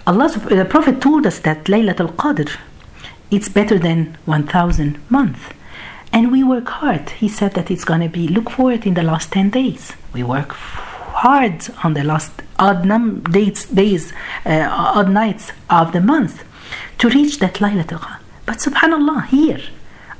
Allah, 0.07 0.29
the 0.29 0.65
Prophet 0.65 1.01
told 1.01 1.27
us 1.27 1.39
that 1.41 1.65
Laylatul 1.65 2.15
Qadr, 2.15 2.57
it's 3.31 3.49
better 3.49 3.79
than 3.79 4.17
1,000 4.25 4.99
months 5.11 5.41
and 6.13 6.33
we 6.33 6.43
work 6.43 6.69
hard. 6.69 7.11
He 7.11 7.29
said 7.29 7.55
that 7.55 7.71
it's 7.71 7.85
going 7.85 8.01
to 8.01 8.09
be 8.09 8.27
look 8.29 8.51
for 8.51 8.73
it 8.73 8.87
in 8.87 8.95
the 8.95 9.03
last 9.03 9.33
10 9.33 9.51
days. 9.51 9.93
We 10.13 10.23
work 10.23 10.53
hard 10.53 11.69
on 11.85 11.95
the 11.95 12.05
last 12.05 12.33
odd 12.59 12.85
num- 12.85 13.23
dates, 13.23 13.67
days, 13.67 14.13
uh, 14.45 14.67
odd 14.71 15.11
nights 15.11 15.53
of 15.69 15.93
the 15.93 16.01
month 16.01 16.45
to 16.99 17.09
reach 17.09 17.39
that 17.39 17.55
Laylatul 17.55 18.01
Qadr. 18.01 18.21
But 18.47 18.59
subhanallah, 18.59 19.27
here, 19.27 19.61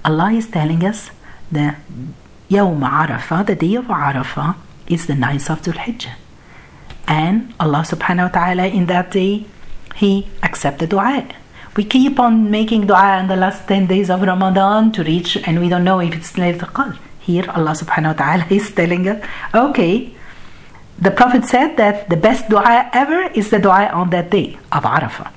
Allah 0.05 0.33
is 0.33 0.47
telling 0.49 0.85
us 0.85 1.11
the 1.51 1.75
Yawm 2.49 2.81
Arafah, 2.89 3.47
the 3.47 3.57
day 3.57 3.75
of 3.75 3.87
Arafah, 3.87 4.57
is 4.87 5.07
the 5.07 5.15
ninth 5.15 5.51
of 5.51 5.63
Dhul 5.63 5.75
Hijjah. 5.75 6.15
And 7.07 7.55
Allah 7.59 7.83
subhanahu 7.87 8.33
wa 8.33 8.41
ta'ala 8.41 8.67
in 8.67 8.87
that 8.87 9.11
day, 9.11 9.45
He 9.97 10.29
accepted 10.43 10.91
dua. 10.91 11.27
We 11.77 11.85
keep 11.85 12.19
on 12.19 12.51
making 12.51 12.87
dua 12.87 13.19
in 13.21 13.29
the 13.29 13.37
last 13.37 13.67
10 13.69 13.87
days 13.87 14.11
of 14.11 14.23
Ramadan 14.23 14.93
to 14.93 15.05
reach, 15.05 15.37
and 15.37 15.61
we 15.61 15.69
don't 15.69 15.85
know 15.85 16.01
if 16.01 16.15
it's 16.15 16.33
Laylatul 16.33 16.73
Qadr. 16.73 16.99
Here, 17.21 17.45
Allah 17.55 17.73
subhanahu 17.73 18.19
wa 18.19 18.25
ta'ala 18.25 18.47
is 18.51 18.71
telling 18.73 19.09
us, 19.09 19.23
okay, 19.55 20.13
the 21.01 21.11
Prophet 21.11 21.45
said 21.45 21.77
that 21.77 22.11
the 22.11 22.17
best 22.17 22.49
dua 22.49 22.91
ever 22.93 23.23
is 23.33 23.51
the 23.51 23.59
dua 23.59 23.87
on 23.93 24.11
that 24.11 24.31
day 24.31 24.59
of 24.71 24.83
Arafah. 24.85 25.33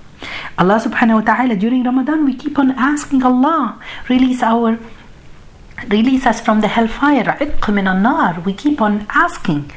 Allah 0.57 0.79
subhanahu 0.79 1.23
wa 1.23 1.25
ta'ala 1.33 1.55
during 1.55 1.83
Ramadan 1.83 2.25
we 2.25 2.33
keep 2.33 2.59
on 2.59 2.71
asking 2.71 3.23
Allah 3.23 3.79
release 4.09 4.43
our 4.43 4.77
release 5.89 6.25
us 6.25 6.39
from 6.39 6.61
the 6.61 6.67
hellfire 6.67 7.25
we 8.45 8.53
keep 8.53 8.79
on 8.79 9.05
asking 9.09 9.71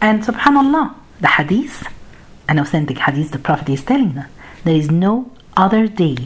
and 0.00 0.22
subhanallah 0.22 0.94
the 1.20 1.28
hadith 1.28 1.86
an 2.48 2.58
authentic 2.58 2.98
hadith 2.98 3.30
the 3.30 3.38
Prophet 3.38 3.68
is 3.68 3.84
telling 3.84 4.16
us 4.18 4.28
there 4.64 4.74
is 4.74 4.90
no 4.90 5.30
other 5.56 5.86
day 5.86 6.16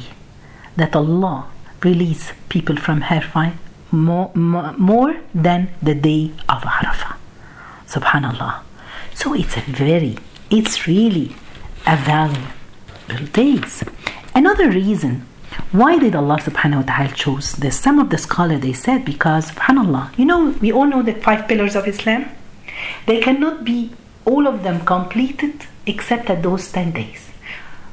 that 0.77 0.95
Allah 0.97 1.47
release 1.83 2.33
people 2.49 2.77
from 2.77 3.01
hellfire 3.03 3.59
more, 3.91 4.31
more, 4.35 5.17
than 5.35 5.69
the 5.83 5.95
day 5.95 6.33
of 6.49 6.63
Arafah 6.63 7.17
subhanallah 7.87 8.61
so 9.15 9.35
it's 9.35 9.57
a 9.57 9.61
very 9.61 10.17
it's 10.51 10.87
really 10.87 11.35
a 11.87 11.97
valuable 11.97 13.27
days 13.33 13.85
another 14.35 14.71
reason 14.71 15.27
why 15.73 15.99
did 15.99 16.15
Allah 16.15 16.37
subhanahu 16.37 16.85
wa 16.85 16.95
ta'ala 16.95 17.13
choose 17.15 17.53
this? 17.53 17.79
Some 17.79 17.99
of 17.99 18.11
the 18.11 18.19
scholars 18.19 18.61
they 18.61 18.73
said 18.73 19.05
because 19.05 19.51
subhanallah, 19.51 20.17
you 20.19 20.25
know, 20.25 20.55
we 20.61 20.73
all 20.73 20.87
know 20.87 21.03
the 21.03 21.15
five 21.15 21.49
pillars 21.49 21.77
of 21.77 21.87
Islam. 21.87 22.27
They 23.07 23.21
cannot 23.21 23.65
be 23.65 23.93
all 24.25 24.47
of 24.47 24.63
them 24.63 24.85
completed 24.85 25.67
except 25.87 26.31
at 26.31 26.43
those 26.43 26.71
10 26.71 26.93
days. 26.93 27.31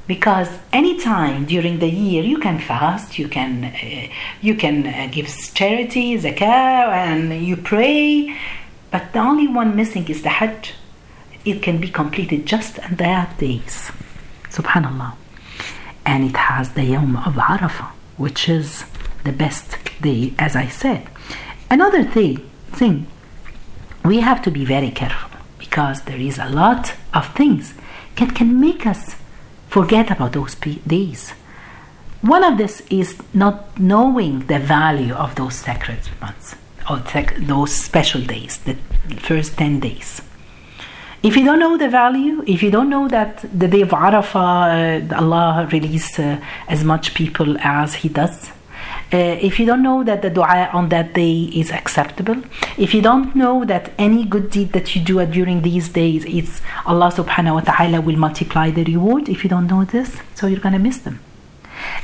Because 0.07 0.49
any 0.73 0.99
time 0.99 1.45
during 1.45 1.79
the 1.79 1.89
year 1.89 2.23
you 2.23 2.39
can 2.39 2.59
fast, 2.59 3.19
you 3.19 3.27
can 3.27 3.65
uh, 3.65 4.07
you 4.41 4.55
can 4.55 4.87
uh, 4.87 5.07
give 5.11 5.27
charity, 5.53 6.17
zakah, 6.17 6.89
and 7.05 7.45
you 7.45 7.55
pray, 7.55 8.35
but 8.89 9.13
the 9.13 9.19
only 9.19 9.47
one 9.47 9.75
missing 9.75 10.07
is 10.09 10.23
the 10.23 10.29
Hajj. 10.29 10.73
It 11.45 11.61
can 11.61 11.79
be 11.79 11.89
completed 11.89 12.47
just 12.47 12.79
on 12.79 12.95
that 12.95 13.37
days. 13.37 13.91
Subhanallah 14.49 15.13
and 16.09 16.23
it 16.23 16.35
has 16.35 16.71
the 16.71 16.83
yom 16.83 17.15
of 17.17 17.35
Arafah, 17.35 17.91
which 18.17 18.49
is 18.49 18.83
the 19.25 19.31
best 19.31 19.77
day, 20.01 20.33
as 20.39 20.55
I 20.55 20.67
said. 20.67 21.07
Another 21.69 22.03
thing, 22.03 22.49
thing, 22.71 23.05
we 24.03 24.21
have 24.21 24.41
to 24.43 24.49
be 24.49 24.65
very 24.65 24.89
careful 24.89 25.28
because 25.79 26.01
there 26.01 26.19
is 26.19 26.37
a 26.37 26.49
lot 26.49 26.93
of 27.13 27.33
things 27.35 27.73
that 28.17 28.35
can 28.35 28.59
make 28.59 28.85
us 28.85 29.15
forget 29.69 30.11
about 30.11 30.33
those 30.33 30.53
days. 30.55 31.31
One 32.21 32.43
of 32.43 32.57
this 32.57 32.81
is 32.89 33.17
not 33.33 33.79
knowing 33.79 34.45
the 34.47 34.59
value 34.59 35.13
of 35.13 35.35
those 35.35 35.55
sacred 35.55 36.01
months 36.19 36.57
or 36.89 36.97
those 37.53 37.71
special 37.71 38.21
days, 38.21 38.57
the 38.57 38.75
first 39.21 39.57
10 39.57 39.79
days. 39.79 40.21
If 41.23 41.37
you 41.37 41.45
don't 41.45 41.59
know 41.59 41.77
the 41.77 41.87
value, 41.87 42.43
if 42.45 42.61
you 42.61 42.71
don't 42.71 42.89
know 42.89 43.07
that 43.07 43.45
the 43.57 43.69
day 43.69 43.81
of 43.81 43.91
Arafah, 43.91 45.09
uh, 45.09 45.15
Allah 45.15 45.69
release 45.71 46.19
uh, 46.19 46.41
as 46.67 46.83
much 46.83 47.13
people 47.13 47.57
as 47.59 47.93
He 47.93 48.09
does, 48.09 48.51
Uh, 49.11 49.17
if 49.41 49.59
you 49.59 49.65
don't 49.65 49.81
know 49.81 50.03
that 50.03 50.21
the 50.21 50.29
dua 50.29 50.69
on 50.71 50.89
that 50.89 51.13
day 51.13 51.49
is 51.53 51.71
acceptable, 51.71 52.35
if 52.77 52.93
you 52.93 53.01
don't 53.01 53.35
know 53.35 53.65
that 53.65 53.91
any 53.97 54.23
good 54.23 54.51
deed 54.51 54.71
that 54.73 54.95
you 54.95 55.01
do 55.01 55.25
during 55.25 55.63
these 55.63 55.89
days, 55.89 56.25
it's 56.25 56.61
Allah 56.85 57.11
subhanahu 57.11 57.55
wa 57.55 57.61
ta'ala 57.61 58.01
will 58.01 58.17
multiply 58.17 58.69
the 58.69 58.83
reward. 58.83 59.27
If 59.27 59.43
you 59.43 59.49
don't 59.49 59.65
know 59.65 59.83
this, 59.83 60.17
so 60.35 60.45
you're 60.45 60.59
gonna 60.59 60.77
miss 60.77 60.99
them. 60.99 61.19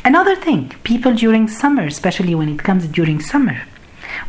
Another 0.03 0.35
thing, 0.35 0.73
people 0.83 1.13
during 1.13 1.47
summer, 1.47 1.83
especially 1.83 2.33
when 2.33 2.49
it 2.49 2.63
comes 2.63 2.87
during 2.87 3.19
summer, 3.19 3.61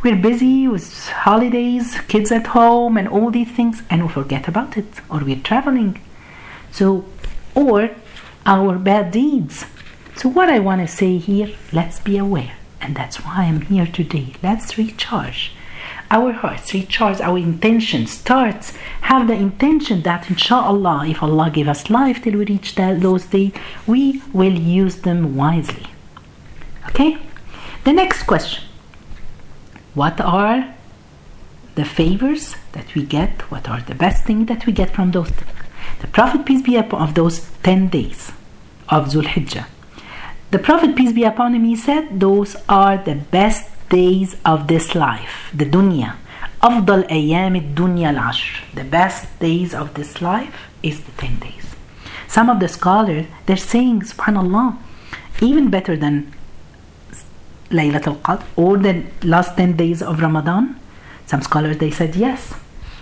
we're 0.03 0.15
busy 0.15 0.67
with 0.67 1.09
holidays, 1.09 1.99
kids 2.07 2.31
at 2.31 2.47
home, 2.47 2.97
and 2.97 3.07
all 3.07 3.31
these 3.31 3.51
things, 3.51 3.81
and 3.89 4.03
we 4.03 4.09
forget 4.09 4.47
about 4.47 4.77
it, 4.77 5.01
or 5.09 5.19
we're 5.23 5.41
traveling. 5.41 5.99
So, 6.71 7.05
or 7.55 7.91
our 8.45 8.77
bad 8.77 9.11
deeds. 9.11 9.65
So, 10.15 10.29
what 10.29 10.49
I 10.49 10.59
want 10.59 10.81
to 10.81 10.87
say 10.87 11.17
here, 11.17 11.55
let's 11.71 11.99
be 11.99 12.17
aware, 12.17 12.53
and 12.87 12.95
that's 12.95 13.17
why 13.17 13.43
I'm 13.43 13.61
here 13.61 13.85
today. 13.85 14.33
Let's 14.41 14.77
recharge 14.77 15.51
our 16.09 16.31
hearts, 16.31 16.73
recharge 16.73 17.19
our 17.19 17.37
intention, 17.37 18.07
start, 18.07 18.71
have 19.01 19.27
the 19.27 19.33
intention 19.33 20.03
that 20.03 20.29
inshallah, 20.29 21.05
if 21.05 21.21
Allah 21.21 21.51
give 21.51 21.67
us 21.67 21.89
life 21.89 22.23
till 22.23 22.37
we 22.37 22.45
reach 22.45 22.75
that, 22.75 23.01
those 23.01 23.25
days, 23.25 23.51
we 23.85 24.21
will 24.31 24.57
use 24.57 25.01
them 25.01 25.35
wisely. 25.35 25.87
Okay? 26.87 27.17
The 27.83 27.91
next 27.91 28.23
question 28.23 28.63
what 29.93 30.21
are 30.21 30.73
the 31.75 31.83
favors 31.83 32.55
that 32.71 32.95
we 32.95 33.03
get? 33.03 33.51
What 33.51 33.67
are 33.67 33.81
the 33.81 33.95
best 33.95 34.23
things 34.23 34.47
that 34.47 34.65
we 34.65 34.71
get 34.71 34.95
from 34.95 35.11
those? 35.11 35.31
The 35.99 36.07
Prophet, 36.07 36.45
peace 36.45 36.61
be 36.61 36.77
upon 36.77 37.01
of 37.01 37.15
those 37.15 37.49
10 37.63 37.89
days 37.89 38.31
of 38.87 39.07
Zul 39.07 39.25
Hijjah. 39.25 39.65
The 40.50 40.58
Prophet, 40.58 40.94
peace 40.94 41.12
be 41.12 41.24
upon 41.24 41.54
him, 41.54 41.64
he 41.64 41.76
said, 41.76 42.20
Those 42.20 42.56
are 42.68 42.98
the 42.98 43.14
best 43.14 43.70
days 43.88 44.36
of 44.44 44.68
this 44.68 44.94
life, 44.94 45.50
the 45.54 45.64
dunya. 45.64 46.14
أفضل 46.62 47.08
أيام 47.10 47.56
الدنيا 47.56 48.10
العشر. 48.10 48.74
The 48.74 48.84
best 48.84 49.26
days 49.40 49.74
of 49.74 49.94
this 49.94 50.22
life 50.22 50.70
is 50.82 51.00
the 51.00 51.12
10 51.12 51.38
days. 51.40 51.74
Some 52.28 52.48
of 52.48 52.60
the 52.60 52.68
scholars, 52.68 53.26
they're 53.46 53.56
saying, 53.56 54.02
subhanAllah, 54.02 54.78
even 55.40 55.70
better 55.70 55.96
than 55.96 56.32
Laylatul 57.70 58.20
Qadr 58.20 58.44
or 58.56 58.76
the 58.76 59.04
last 59.24 59.56
10 59.56 59.76
days 59.76 60.02
of 60.02 60.20
Ramadan? 60.20 60.78
Some 61.26 61.42
scholars 61.42 61.78
they 61.78 61.90
said 61.90 62.14
yes. 62.14 62.54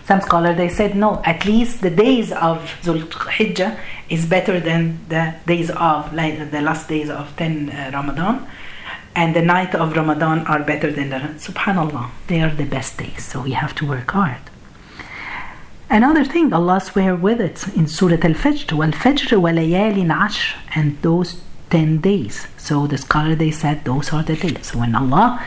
Some 0.06 0.20
scholars 0.20 0.56
they 0.56 0.68
said 0.68 0.96
no. 0.96 1.20
At 1.24 1.44
least 1.44 1.82
the 1.82 1.90
days 1.90 2.32
of 2.32 2.58
Zul 2.82 3.06
Hijjah 3.08 3.78
is 4.09 4.25
better 4.25 4.59
than 4.59 4.99
the 5.09 5.35
days 5.47 5.69
of, 5.71 6.13
like 6.13 6.51
the 6.51 6.61
last 6.61 6.87
days 6.87 7.09
of 7.09 7.35
10 7.37 7.69
uh, 7.69 7.91
Ramadan. 7.93 8.47
And 9.15 9.35
the 9.35 9.41
night 9.41 9.73
of 9.73 9.95
Ramadan 9.95 10.45
are 10.45 10.61
better 10.63 10.91
than 10.91 11.09
the. 11.09 11.19
Subhanallah, 11.37 12.09
they 12.27 12.41
are 12.41 12.53
the 12.53 12.65
best 12.65 12.97
days, 12.97 13.23
so 13.23 13.41
we 13.41 13.51
have 13.51 13.73
to 13.75 13.87
work 13.87 14.11
hard. 14.11 14.41
Another 15.89 16.25
thing, 16.25 16.51
Allah 16.51 16.81
swear 16.81 17.15
with 17.15 17.39
it 17.39 17.67
in 17.75 17.87
Surah 17.87 18.15
Al-Fajr, 18.15 18.73
Wal-Fajr 18.73 19.39
wa-layalin 19.39 20.11
ashr, 20.11 20.55
and 20.75 21.01
those 21.01 21.41
10 21.69 22.01
days. 22.01 22.47
So 22.57 22.87
the 22.87 22.97
scholar, 22.97 23.35
they 23.35 23.51
said, 23.51 23.85
those 23.85 24.11
are 24.11 24.23
the 24.23 24.35
days. 24.35 24.67
So 24.67 24.79
when 24.79 24.95
Allah 24.95 25.45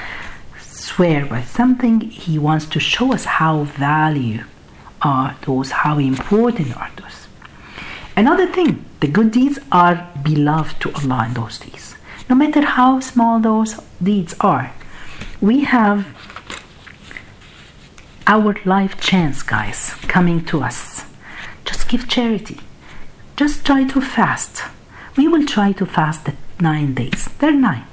swear 0.60 1.26
by 1.26 1.42
something, 1.42 2.00
He 2.00 2.38
wants 2.38 2.66
to 2.66 2.80
show 2.80 3.12
us 3.12 3.24
how 3.24 3.64
value 3.64 4.44
are 5.02 5.36
those, 5.42 5.70
how 5.70 5.98
important 5.98 6.76
are 6.76 6.90
those. 6.96 7.17
Another 8.18 8.48
thing, 8.48 8.84
the 8.98 9.06
good 9.06 9.30
deeds 9.30 9.60
are 9.70 10.10
beloved 10.24 10.80
to 10.80 10.92
Allah 10.92 11.26
in 11.26 11.34
those 11.34 11.56
days. 11.56 11.94
No 12.28 12.34
matter 12.34 12.62
how 12.62 12.98
small 12.98 13.38
those 13.38 13.78
deeds 14.02 14.34
are, 14.40 14.72
we 15.40 15.62
have 15.62 16.04
our 18.26 18.56
life 18.64 19.00
chance, 19.00 19.44
guys, 19.44 19.94
coming 20.08 20.44
to 20.46 20.64
us. 20.64 21.04
Just 21.64 21.88
give 21.88 22.08
charity. 22.08 22.58
Just 23.36 23.64
try 23.64 23.84
to 23.84 24.00
fast. 24.00 24.64
We 25.16 25.28
will 25.28 25.46
try 25.46 25.70
to 25.74 25.86
fast 25.86 26.24
the 26.24 26.34
nine 26.58 26.94
days. 26.94 27.28
They're 27.38 27.52
nine. 27.52 27.86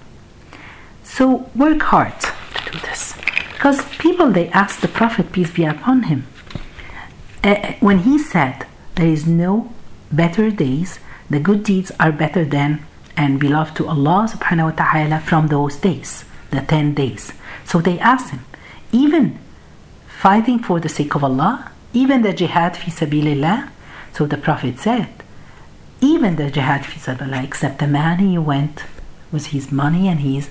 So 1.03 1.51
work 1.55 1.83
hard 1.83 2.19
to 2.19 2.71
do 2.71 2.79
this. 2.79 3.13
Because 3.53 3.85
people, 3.99 4.31
they 4.31 4.49
asked 4.49 4.81
the 4.81 4.87
Prophet, 4.87 5.31
peace 5.31 5.51
be 5.51 5.65
upon 5.65 6.03
him, 6.09 6.25
uh, 7.43 7.73
when 7.79 7.99
he 7.99 8.17
said, 8.17 8.65
There 8.95 9.05
is 9.05 9.27
no 9.27 9.74
better 10.15 10.51
days, 10.51 10.99
the 11.29 11.39
good 11.39 11.63
deeds 11.63 11.91
are 11.99 12.11
better 12.11 12.45
than 12.45 12.85
and 13.17 13.39
beloved 13.39 13.75
to 13.77 13.87
Allah 13.87 14.27
subhanahu 14.29 14.71
wa 14.71 14.75
ta'ala 14.83 15.19
from 15.19 15.47
those 15.47 15.77
days, 15.77 16.25
the 16.51 16.61
10 16.61 16.93
days. 16.93 17.33
So 17.65 17.79
they 17.79 17.97
asked 17.99 18.31
him, 18.31 18.45
even 18.91 19.39
fighting 20.07 20.59
for 20.59 20.79
the 20.79 20.89
sake 20.89 21.15
of 21.15 21.23
Allah, 21.23 21.71
even 21.93 22.21
the 22.21 22.33
jihad 22.33 22.75
fi 22.75 22.91
sabilillah. 22.91 23.69
So 24.13 24.25
the 24.25 24.37
Prophet 24.37 24.79
said, 24.79 25.09
even 26.01 26.35
the 26.35 26.51
jihad 26.51 26.85
fi 26.85 26.99
sabilillah, 26.99 27.43
except 27.43 27.79
the 27.79 27.87
man 27.87 28.19
he 28.19 28.37
went 28.37 28.83
with 29.31 29.47
his 29.47 29.71
money 29.71 30.07
and 30.07 30.19
his 30.19 30.49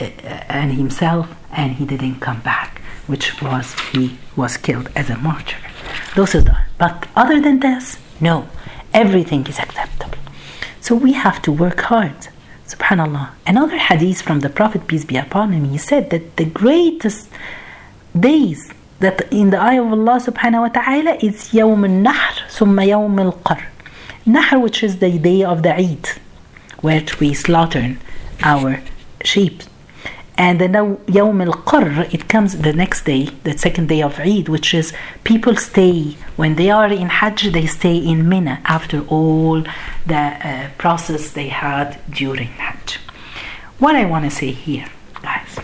uh, 0.00 0.04
and 0.48 0.72
himself, 0.72 1.34
and 1.52 1.76
he 1.76 1.84
didn't 1.84 2.20
come 2.20 2.40
back, 2.40 2.80
which 3.06 3.40
was 3.40 3.74
he 3.92 4.18
was 4.36 4.56
killed 4.56 4.90
as 4.96 5.08
a 5.08 5.16
martyr. 5.18 5.56
Those 6.16 6.34
are. 6.34 6.66
But 6.78 7.06
other 7.14 7.40
than 7.40 7.60
this, 7.60 7.98
no, 8.20 8.48
everything 8.94 9.46
is 9.46 9.58
acceptable. 9.58 10.18
So 10.80 10.94
we 10.94 11.12
have 11.12 11.42
to 11.42 11.52
work 11.52 11.80
hard. 11.80 12.28
Subhanallah. 12.66 13.30
Another 13.46 13.76
hadith 13.76 14.22
from 14.22 14.40
the 14.40 14.48
Prophet, 14.48 14.86
peace 14.86 15.04
be 15.04 15.16
upon 15.16 15.52
him, 15.52 15.64
he 15.66 15.78
said 15.78 16.10
that 16.10 16.36
the 16.36 16.46
greatest 16.46 17.28
days 18.18 18.72
that 19.00 19.30
in 19.32 19.50
the 19.50 19.58
eye 19.58 19.74
of 19.74 19.86
Allah 19.92 20.18
subhanahu 20.20 20.60
wa 20.60 20.68
ta'ala 20.68 21.18
is 21.20 21.50
Yawm 21.52 21.84
al-Nahr, 21.84 22.48
Summa 22.48 22.82
Yawm 22.82 23.20
al-Qar. 23.20 23.62
Nahr, 24.24 24.58
which 24.58 24.82
is 24.82 24.98
the 24.98 25.18
day 25.18 25.42
of 25.42 25.62
the 25.62 25.74
Eid, 25.74 26.08
where 26.80 27.04
we 27.20 27.34
slaughter 27.34 27.96
our 28.42 28.80
sheep 29.22 29.62
and 30.36 30.60
then 30.60 30.74
al 30.74 30.96
Qar, 30.96 32.12
it 32.12 32.28
comes 32.28 32.58
the 32.58 32.72
next 32.72 33.04
day, 33.04 33.26
the 33.44 33.56
second 33.56 33.88
day 33.88 34.02
of 34.02 34.18
Eid, 34.18 34.48
which 34.48 34.74
is 34.74 34.92
people 35.22 35.54
stay, 35.56 36.16
when 36.34 36.56
they 36.56 36.70
are 36.70 36.92
in 36.92 37.08
Hajj, 37.08 37.52
they 37.52 37.66
stay 37.66 37.96
in 37.96 38.28
Mina 38.28 38.60
after 38.64 39.02
all 39.06 39.62
the 40.06 40.16
uh, 40.16 40.70
process 40.76 41.30
they 41.30 41.48
had 41.48 42.00
during 42.10 42.48
Hajj. 42.48 42.98
What 43.78 43.94
I 43.94 44.06
want 44.06 44.24
to 44.24 44.30
say 44.30 44.50
here, 44.50 44.88
guys, 45.22 45.58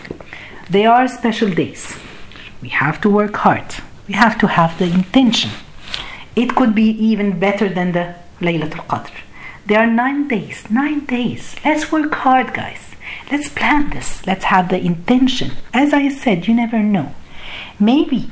they 0.69 0.85
are 0.85 1.07
special 1.07 1.49
days. 1.49 1.97
We 2.61 2.69
have 2.69 3.01
to 3.01 3.09
work 3.09 3.35
hard. 3.35 3.75
We 4.07 4.13
have 4.13 4.37
to 4.39 4.47
have 4.47 4.77
the 4.79 4.85
intention. 4.85 5.51
It 6.35 6.55
could 6.55 6.73
be 6.73 6.91
even 6.91 7.39
better 7.39 7.67
than 7.67 7.91
the 7.91 8.15
Laylatul 8.39 8.87
Qadr. 8.87 9.11
There 9.65 9.79
are 9.79 9.87
nine 9.87 10.29
days, 10.29 10.69
nine 10.69 11.05
days. 11.05 11.55
Let's 11.65 11.91
work 11.91 12.13
hard, 12.13 12.53
guys. 12.53 12.90
Let's 13.31 13.49
plan 13.49 13.89
this. 13.91 14.25
Let's 14.27 14.45
have 14.45 14.69
the 14.69 14.79
intention. 14.79 15.51
As 15.73 15.93
I 15.93 16.09
said, 16.09 16.47
you 16.47 16.53
never 16.53 16.79
know. 16.79 17.13
Maybe 17.79 18.29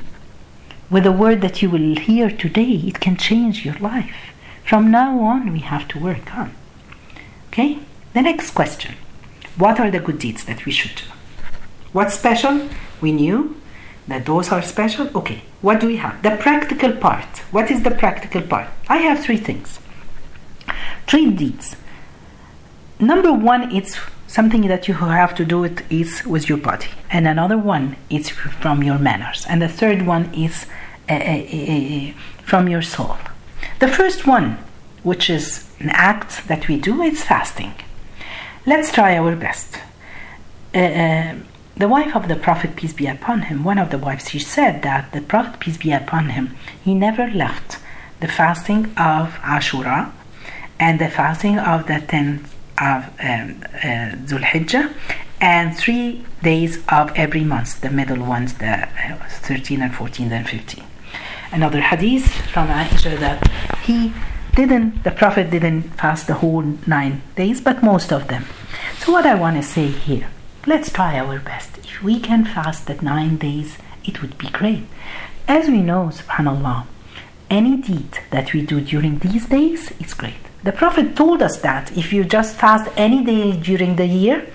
with 0.90 1.04
the 1.04 1.12
word 1.12 1.40
that 1.40 1.62
you 1.62 1.70
will 1.70 1.96
hear 1.96 2.30
today, 2.30 2.82
it 2.84 3.00
can 3.00 3.16
change 3.16 3.64
your 3.64 3.78
life. 3.78 4.16
From 4.64 4.90
now 4.90 5.20
on, 5.20 5.52
we 5.52 5.60
have 5.60 5.88
to 5.88 5.98
work 5.98 6.34
on. 6.36 6.54
Okay? 7.48 7.78
The 8.12 8.22
next 8.22 8.52
question 8.52 8.96
What 9.56 9.78
are 9.80 9.90
the 9.90 10.00
good 10.00 10.18
deeds 10.18 10.44
that 10.44 10.64
we 10.64 10.72
should 10.72 10.96
do? 10.96 11.04
What's 11.92 12.14
special? 12.14 12.68
We 13.00 13.12
knew 13.12 13.56
that 14.08 14.26
those 14.26 14.50
are 14.50 14.62
special. 14.62 15.08
Okay, 15.16 15.42
what 15.60 15.80
do 15.80 15.86
we 15.86 15.96
have? 15.96 16.22
The 16.22 16.36
practical 16.36 16.92
part. 16.92 17.38
What 17.50 17.70
is 17.70 17.82
the 17.82 17.90
practical 17.90 18.42
part? 18.42 18.68
I 18.88 18.98
have 18.98 19.20
three 19.20 19.36
things. 19.36 19.80
Three 21.06 21.30
deeds. 21.30 21.76
Number 22.98 23.32
one, 23.32 23.74
it's 23.74 23.98
something 24.30 24.62
that 24.68 24.86
you 24.86 24.94
have 24.94 25.34
to 25.34 25.44
do 25.44 25.64
it 25.64 25.82
is 25.90 26.24
with 26.24 26.48
your 26.48 26.58
body. 26.58 26.90
And 27.10 27.26
another 27.26 27.58
one 27.58 27.96
is 28.08 28.28
from 28.28 28.82
your 28.84 28.98
manners. 28.98 29.44
And 29.48 29.60
the 29.60 29.68
third 29.68 30.06
one 30.06 30.32
is 30.32 30.66
uh, 31.08 31.14
uh, 31.14 32.12
from 32.44 32.68
your 32.68 32.82
soul. 32.82 33.16
The 33.80 33.88
first 33.88 34.26
one 34.26 34.58
which 35.02 35.28
is 35.28 35.68
an 35.80 35.90
act 35.90 36.46
that 36.46 36.68
we 36.68 36.78
do 36.78 37.02
is 37.02 37.24
fasting. 37.24 37.74
Let's 38.66 38.92
try 38.92 39.16
our 39.16 39.34
best. 39.34 39.78
Uh, 40.74 41.34
the 41.76 41.88
wife 41.88 42.14
of 42.14 42.28
the 42.28 42.36
prophet 42.36 42.76
peace 42.76 42.92
be 42.92 43.06
upon 43.06 43.42
him 43.42 43.64
one 43.64 43.78
of 43.78 43.90
the 43.90 43.98
wives 43.98 44.28
she 44.28 44.38
said 44.38 44.82
that 44.82 45.10
the 45.12 45.20
prophet 45.22 45.58
peace 45.58 45.78
be 45.78 45.90
upon 45.90 46.28
him 46.28 46.54
he 46.84 46.94
never 46.94 47.26
left 47.30 47.78
the 48.20 48.28
fasting 48.28 48.84
of 48.96 49.32
ashura 49.54 50.12
and 50.78 51.00
the 51.00 51.08
fasting 51.08 51.58
of 51.58 51.86
the 51.86 51.98
10 52.06 52.44
of 52.80 53.04
um, 53.20 53.62
uh, 53.74 54.16
Zulhijjah 54.26 54.94
and 55.40 55.76
three 55.76 56.24
days 56.42 56.78
of 56.88 57.12
every 57.16 57.44
month, 57.44 57.80
the 57.80 57.90
middle 57.90 58.24
ones, 58.24 58.54
the 58.54 58.88
uh, 58.88 59.18
13 59.28 59.82
and 59.82 59.94
14 59.94 60.32
and 60.32 60.48
15. 60.48 60.84
Another 61.52 61.80
hadith 61.80 62.30
from 62.52 62.68
Aisha 62.68 63.18
that 63.18 63.48
he 63.82 64.12
didn't, 64.54 65.04
the 65.04 65.10
Prophet 65.10 65.50
didn't 65.50 65.82
fast 65.98 66.26
the 66.26 66.34
whole 66.34 66.62
nine 66.86 67.22
days, 67.36 67.60
but 67.60 67.82
most 67.82 68.12
of 68.12 68.28
them. 68.28 68.44
So, 68.98 69.12
what 69.12 69.26
I 69.26 69.34
want 69.34 69.56
to 69.56 69.62
say 69.62 69.86
here, 69.88 70.28
let's 70.66 70.92
try 70.92 71.18
our 71.18 71.38
best. 71.38 71.78
If 71.78 72.02
we 72.02 72.20
can 72.20 72.44
fast 72.44 72.86
the 72.86 72.94
nine 72.94 73.36
days, 73.36 73.78
it 74.04 74.20
would 74.22 74.36
be 74.38 74.48
great. 74.48 74.84
As 75.48 75.68
we 75.68 75.82
know, 75.82 76.10
subhanAllah, 76.12 76.86
any 77.48 77.76
deed 77.76 78.18
that 78.30 78.52
we 78.52 78.62
do 78.62 78.80
during 78.80 79.18
these 79.18 79.46
days 79.46 79.92
is 80.00 80.14
great. 80.14 80.49
The 80.62 80.72
Prophet 80.72 81.16
told 81.16 81.40
us 81.40 81.58
that 81.60 81.96
if 81.96 82.12
you 82.12 82.22
just 82.22 82.56
fast 82.56 82.90
any 82.96 83.24
day 83.24 83.56
during 83.56 83.96
the 83.96 84.06
year, 84.06 84.46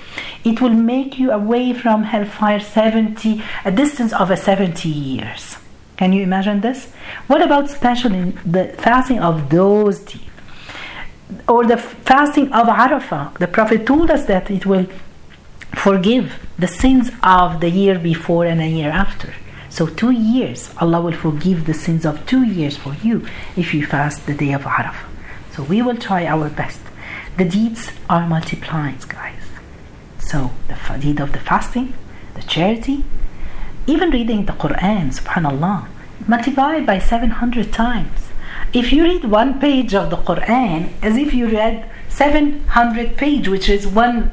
it 0.43 0.61
will 0.61 0.69
make 0.69 1.17
you 1.17 1.31
away 1.31 1.73
from 1.73 2.03
hellfire 2.03 2.59
70, 2.59 3.41
a 3.65 3.71
distance 3.71 4.13
of 4.13 4.29
a 4.29 4.37
70 4.37 4.87
years. 4.87 5.57
Can 5.97 6.13
you 6.13 6.21
imagine 6.21 6.61
this? 6.61 6.91
What 7.25 7.41
about 7.41 7.69
special 7.69 8.13
in 8.13 8.37
the 8.45 8.65
fasting 8.77 9.19
of 9.19 9.49
those 9.49 9.99
days? 9.99 10.21
Or 11.47 11.65
the 11.65 11.77
fasting 11.77 12.51
of 12.53 12.67
Arafah? 12.67 13.37
The 13.39 13.47
Prophet 13.47 13.87
told 13.87 14.11
us 14.11 14.25
that 14.25 14.51
it 14.51 14.67
will 14.67 14.85
forgive 15.73 16.33
the 16.59 16.67
sins 16.67 17.09
of 17.23 17.61
the 17.61 17.69
year 17.69 17.97
before 17.97 18.45
and 18.45 18.61
a 18.61 18.67
year 18.67 18.91
after. 18.91 19.33
So, 19.69 19.87
two 19.87 20.11
years, 20.11 20.69
Allah 20.79 21.01
will 21.01 21.13
forgive 21.17 21.65
the 21.65 21.73
sins 21.73 22.05
of 22.05 22.25
two 22.27 22.43
years 22.43 22.77
for 22.77 22.93
you 23.01 23.27
if 23.57 23.73
you 23.73 23.85
fast 23.85 24.27
the 24.27 24.35
day 24.35 24.53
of 24.53 24.61
Arafah. 24.61 25.14
So 25.55 25.63
we 25.63 25.81
will 25.81 25.95
try 25.95 26.25
our 26.25 26.49
best. 26.49 26.81
The 27.37 27.45
deeds 27.45 27.91
are 28.09 28.27
multiplied, 28.27 29.07
guys. 29.07 29.43
So 30.19 30.51
the 30.67 30.75
deed 30.99 31.21
of 31.21 31.31
the 31.31 31.39
fasting, 31.39 31.93
the 32.33 32.41
charity, 32.41 33.05
even 33.87 34.09
reading 34.09 34.47
the 34.47 34.51
Quran, 34.51 35.13
subhanallah, 35.17 35.87
multiplied 36.27 36.85
by 36.85 36.99
700 36.99 37.71
times. 37.71 38.19
If 38.73 38.91
you 38.91 39.03
read 39.03 39.23
one 39.23 39.61
page 39.61 39.93
of 39.95 40.09
the 40.09 40.17
Quran, 40.17 40.91
as 41.01 41.15
if 41.15 41.33
you 41.33 41.47
read 41.47 41.89
700 42.09 43.15
page, 43.15 43.47
which 43.47 43.69
is 43.69 43.87
one 43.87 44.31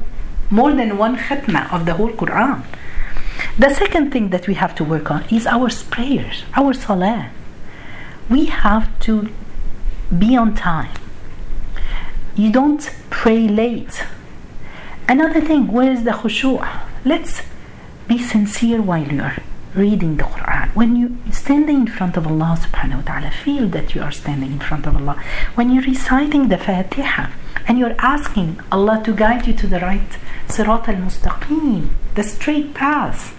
more 0.49 0.73
than 0.73 0.97
one 0.97 1.15
khatma 1.15 1.71
of 1.71 1.85
the 1.85 1.93
whole 1.93 2.11
Quran. 2.11 2.65
The 3.57 3.73
second 3.73 4.11
thing 4.11 4.29
that 4.31 4.47
we 4.47 4.55
have 4.55 4.75
to 4.75 4.83
work 4.83 5.09
on 5.09 5.23
is 5.31 5.47
our 5.47 5.69
prayers, 5.89 6.43
our 6.53 6.73
salah. 6.73 7.29
We 8.29 8.45
have 8.45 8.99
to 9.01 9.29
be 10.17 10.35
on 10.35 10.55
time. 10.55 10.91
You 12.35 12.51
don't 12.51 12.89
pray 13.09 13.47
late. 13.47 14.03
Another 15.07 15.39
thing, 15.39 15.67
where 15.67 15.91
is 15.91 16.03
the 16.03 16.11
khushu'? 16.11 16.65
Let's 17.05 17.41
be 18.07 18.17
sincere 18.17 18.81
while 18.81 19.07
you 19.07 19.21
are 19.21 19.37
reading 19.75 20.17
the 20.17 20.23
Quran. 20.23 20.73
When 20.75 20.95
you 20.95 21.17
standing 21.31 21.77
in 21.77 21.87
front 21.87 22.17
of 22.17 22.25
Allah 22.25 22.57
subhanahu 22.59 22.97
wa 22.97 23.01
ta'ala, 23.01 23.31
feel 23.31 23.67
that 23.69 23.93
you 23.93 24.01
are 24.01 24.11
standing 24.11 24.51
in 24.53 24.59
front 24.59 24.87
of 24.87 24.95
Allah. 24.95 25.21
When 25.55 25.71
you're 25.71 25.83
reciting 25.83 26.49
the 26.49 26.57
Fatiha, 26.57 27.29
and 27.67 27.79
you're 27.79 27.95
asking 27.99 28.59
Allah 28.71 29.01
to 29.05 29.13
guide 29.13 29.47
you 29.47 29.53
to 29.53 29.67
the 29.67 29.79
right 29.79 30.17
sirat 30.47 30.87
al-mustaqim, 30.89 31.89
the 32.15 32.23
straight 32.23 32.73
path. 32.73 33.29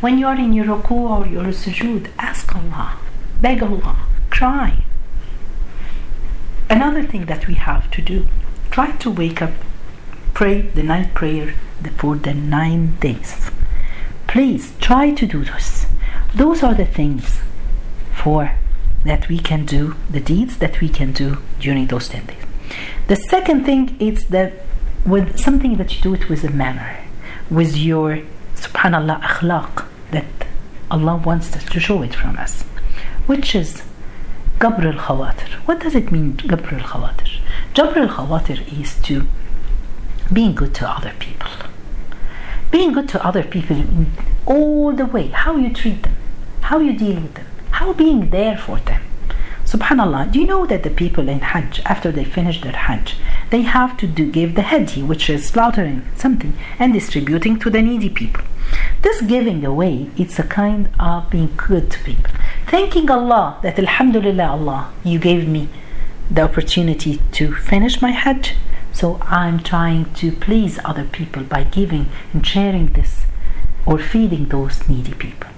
When 0.00 0.18
you 0.18 0.26
are 0.26 0.36
in 0.36 0.52
your 0.52 0.66
ruku 0.66 0.92
or 0.92 1.26
your 1.26 1.44
sujood, 1.44 2.08
ask 2.18 2.54
Allah, 2.56 2.98
beg 3.40 3.62
Allah, 3.62 3.96
cry. 4.30 4.84
Another 6.70 7.02
thing 7.02 7.26
that 7.26 7.46
we 7.46 7.54
have 7.54 7.90
to 7.92 8.02
do, 8.02 8.26
try 8.70 8.92
to 8.92 9.10
wake 9.10 9.40
up, 9.40 9.52
pray 10.34 10.62
the 10.62 10.82
night 10.82 11.14
prayer 11.14 11.54
for 11.96 12.16
the 12.16 12.34
nine 12.34 12.96
days. 13.00 13.50
Please 14.26 14.72
try 14.80 15.10
to 15.12 15.26
do 15.26 15.44
this. 15.44 15.86
Those 16.34 16.62
are 16.62 16.74
the 16.74 16.84
things 16.84 17.40
for 18.12 18.52
that 19.04 19.28
we 19.28 19.38
can 19.38 19.64
do, 19.64 19.94
the 20.10 20.20
deeds 20.20 20.58
that 20.58 20.80
we 20.80 20.88
can 20.88 21.12
do 21.12 21.38
during 21.58 21.86
those 21.86 22.08
10 22.08 22.26
days. 22.26 22.44
The 23.06 23.16
second 23.16 23.64
thing 23.64 23.96
is 23.98 24.26
that 24.26 24.52
with 25.06 25.38
something 25.38 25.76
that 25.76 25.96
you 25.96 26.02
do 26.02 26.14
it 26.14 26.28
with 26.28 26.44
a 26.44 26.50
manner, 26.50 26.98
with 27.48 27.76
your 27.76 28.20
subhanallah 28.56 29.22
akhlaq 29.22 29.86
that 30.10 30.26
Allah 30.90 31.16
wants 31.16 31.54
us 31.56 31.64
to 31.64 31.80
show 31.80 32.02
it 32.02 32.14
from 32.14 32.36
us, 32.36 32.62
which 33.26 33.54
is 33.54 33.82
Al 34.60 34.92
Khawatir. 34.94 35.52
What 35.66 35.80
does 35.80 35.94
it 35.94 36.10
mean, 36.10 36.36
Gabr 36.36 36.72
al 36.72 36.80
Khawatir? 36.80 37.40
Jabr 37.74 37.96
al 37.96 38.08
Khawatir 38.08 38.80
is 38.80 38.94
to 39.02 39.26
being 40.32 40.54
good 40.54 40.74
to 40.74 40.88
other 40.88 41.12
people. 41.18 41.50
Being 42.70 42.92
good 42.92 43.08
to 43.10 43.24
other 43.24 43.42
people 43.42 43.84
all 44.46 44.92
the 44.92 45.06
way, 45.06 45.28
how 45.28 45.56
you 45.56 45.72
treat 45.72 46.02
them, 46.02 46.16
how 46.62 46.78
you 46.78 46.92
deal 46.92 47.20
with 47.20 47.34
them, 47.34 47.46
how 47.70 47.92
being 47.92 48.30
there 48.30 48.58
for 48.58 48.78
them. 48.80 49.02
Subhanallah, 49.64 50.32
do 50.32 50.40
you 50.40 50.46
know 50.46 50.66
that 50.66 50.82
the 50.82 50.90
people 50.90 51.28
in 51.28 51.40
Hajj, 51.40 51.80
after 51.84 52.10
they 52.10 52.24
finish 52.24 52.60
their 52.60 52.72
Hajj, 52.72 53.16
they 53.50 53.62
have 53.62 53.96
to 53.98 54.06
do, 54.06 54.30
give 54.30 54.54
the 54.54 54.62
hadi, 54.62 55.02
which 55.02 55.30
is 55.30 55.46
slaughtering 55.46 56.06
something 56.16 56.56
and 56.78 56.92
distributing 56.92 57.58
to 57.58 57.70
the 57.70 57.82
needy 57.82 58.08
people. 58.08 58.44
This 59.02 59.20
giving 59.20 59.64
away, 59.64 60.10
it's 60.16 60.40
a 60.40 60.42
kind 60.42 60.90
of 60.98 61.30
being 61.30 61.54
good 61.56 61.90
to 61.92 61.98
people. 62.00 62.32
Thanking 62.66 63.08
Allah 63.08 63.58
that 63.62 63.78
Alhamdulillah 63.78 64.48
Allah, 64.48 64.92
you 65.04 65.20
gave 65.20 65.46
me 65.46 65.68
the 66.28 66.42
opportunity 66.42 67.20
to 67.32 67.54
finish 67.54 68.02
my 68.02 68.10
Hajj. 68.10 68.54
So 68.92 69.20
I'm 69.22 69.60
trying 69.62 70.12
to 70.14 70.32
please 70.32 70.80
other 70.84 71.04
people 71.04 71.44
by 71.44 71.62
giving 71.62 72.06
and 72.32 72.44
sharing 72.44 72.88
this 72.88 73.26
or 73.86 73.98
feeding 74.00 74.46
those 74.48 74.88
needy 74.88 75.14
people. 75.14 75.50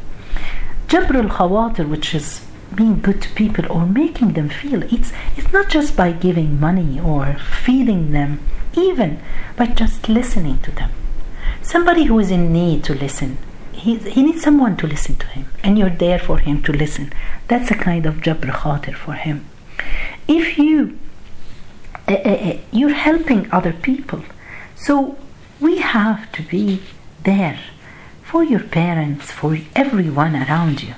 Jabr 0.88 1.14
al 1.22 1.31
Khawatir, 1.31 1.88
which 1.88 2.14
is 2.14 2.42
being 2.74 3.00
good 3.00 3.22
to 3.22 3.31
people 3.31 3.64
or 3.72 3.87
making 3.87 4.35
them 4.35 4.48
feel 4.48 4.83
it's 4.85 5.12
it's 5.37 5.53
not 5.53 5.68
just 5.68 5.96
by 5.96 6.12
giving 6.12 6.61
money 6.61 7.00
or 7.00 7.35
feeding 7.64 8.12
them 8.12 8.38
even 8.76 9.18
but 9.57 9.74
just 9.74 10.09
listening 10.09 10.59
to 10.59 10.70
them 10.72 10.90
somebody 11.70 12.04
who 12.04 12.18
is 12.18 12.30
in 12.30 12.52
need 12.52 12.83
to 12.85 12.94
listen. 12.94 13.38
He, 13.72 13.96
he 13.96 14.22
needs 14.22 14.42
someone 14.42 14.76
to 14.78 14.87
listen 14.87 15.14
to 15.16 15.26
him 15.28 15.46
and 15.62 15.78
you're 15.78 15.98
there 16.06 16.18
for 16.18 16.38
him 16.38 16.62
to 16.64 16.72
listen. 16.72 17.12
That's 17.48 17.70
a 17.70 17.78
kind 17.88 18.04
of 18.06 18.14
jabr 18.26 18.50
khatir 18.61 18.94
for 18.94 19.14
him. 19.14 19.46
If 20.28 20.59
you 20.59 20.98
uh, 22.09 22.14
uh, 22.14 22.59
you're 22.72 22.98
helping 23.09 23.50
other 23.52 23.72
people 23.72 24.22
so 24.74 25.16
we 25.61 25.78
have 25.78 26.33
to 26.33 26.42
be 26.42 26.83
there 27.24 27.61
for 28.22 28.42
your 28.42 28.64
parents 28.80 29.30
for 29.30 29.59
everyone 29.74 30.35
around 30.35 30.83
you. 30.83 30.94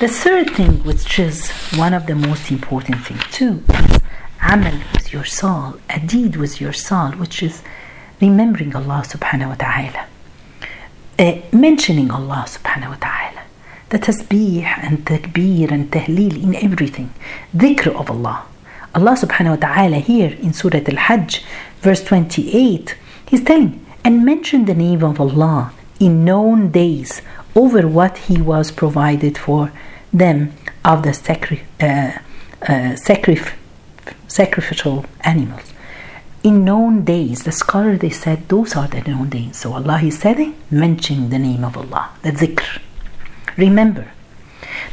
The 0.00 0.08
third 0.08 0.50
thing, 0.50 0.82
which 0.84 1.18
is 1.18 1.50
one 1.84 1.94
of 1.94 2.06
the 2.06 2.14
most 2.14 2.50
important 2.50 3.04
things 3.06 3.24
too, 3.30 3.62
is 3.84 4.00
amal 4.42 4.78
with 4.94 5.12
your 5.12 5.24
soul, 5.24 5.76
a 5.90 6.00
deed 6.00 6.36
with 6.36 6.60
your 6.60 6.72
soul, 6.72 7.10
which 7.22 7.42
is 7.42 7.62
remembering 8.20 8.74
Allah 8.74 9.02
subhanahu 9.06 9.48
wa 9.50 9.54
ta'ala. 9.54 10.06
Uh, 11.18 11.40
mentioning 11.52 12.10
Allah 12.10 12.44
subhanahu 12.46 12.90
wa 12.90 12.96
ta'ala. 12.96 13.42
The 13.90 13.98
tasbih 13.98 14.64
and 14.64 15.06
takbir 15.06 15.70
and 15.70 15.90
tahleel 15.90 16.42
in 16.42 16.54
everything. 16.54 17.12
Dhikr 17.56 17.94
of 17.98 18.10
Allah. 18.10 18.46
Allah 18.94 19.12
subhanahu 19.12 19.60
wa 19.60 19.74
ta'ala 19.74 19.96
here 19.96 20.36
in 20.40 20.52
Surah 20.52 20.80
Al-Hajj, 20.86 21.44
verse 21.80 22.02
28, 22.04 22.96
He's 23.26 23.44
telling, 23.44 23.84
and 24.04 24.24
mention 24.24 24.64
the 24.64 24.74
name 24.74 25.04
of 25.04 25.20
Allah 25.20 25.72
in 26.00 26.24
known 26.24 26.70
days 26.70 27.20
over 27.54 27.86
what 27.86 28.18
he 28.18 28.40
was 28.40 28.70
provided 28.70 29.36
for 29.36 29.72
them 30.12 30.52
of 30.84 31.02
the 31.02 31.12
sacri- 31.12 31.64
uh, 31.80 32.12
uh, 32.62 32.96
sacrif- 33.06 33.54
sacrificial 34.26 35.04
animals. 35.22 35.72
In 36.48 36.64
known 36.64 37.04
days, 37.04 37.42
the 37.42 37.52
scholar 37.52 37.98
they 37.98 38.08
said 38.08 38.48
those 38.48 38.74
are 38.74 38.88
the 38.88 39.02
known 39.02 39.28
days. 39.28 39.58
So 39.58 39.74
Allah 39.74 40.00
is 40.02 40.18
saying, 40.18 40.56
mentioning 40.70 41.28
the 41.28 41.38
name 41.38 41.62
of 41.62 41.76
Allah, 41.76 42.08
the 42.22 42.30
zikr. 42.30 42.80
Remember, 43.58 44.06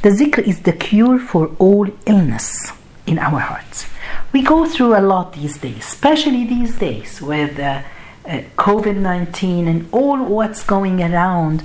the 0.01 0.09
zikr 0.09 0.39
is 0.45 0.63
the 0.63 0.73
cure 0.73 1.17
for 1.17 1.55
all 1.57 1.87
illness 2.05 2.73
in 3.07 3.17
our 3.19 3.39
hearts. 3.39 3.87
We 4.33 4.41
go 4.41 4.67
through 4.67 4.97
a 4.97 5.03
lot 5.13 5.31
these 5.31 5.57
days, 5.57 5.77
especially 5.77 6.43
these 6.45 6.77
days 6.77 7.21
with 7.21 7.57
uh, 7.57 7.83
uh, 8.25 8.41
COVID 8.57 8.97
19 8.97 9.69
and 9.69 9.87
all 9.93 10.21
what's 10.25 10.61
going 10.61 11.01
around 11.01 11.63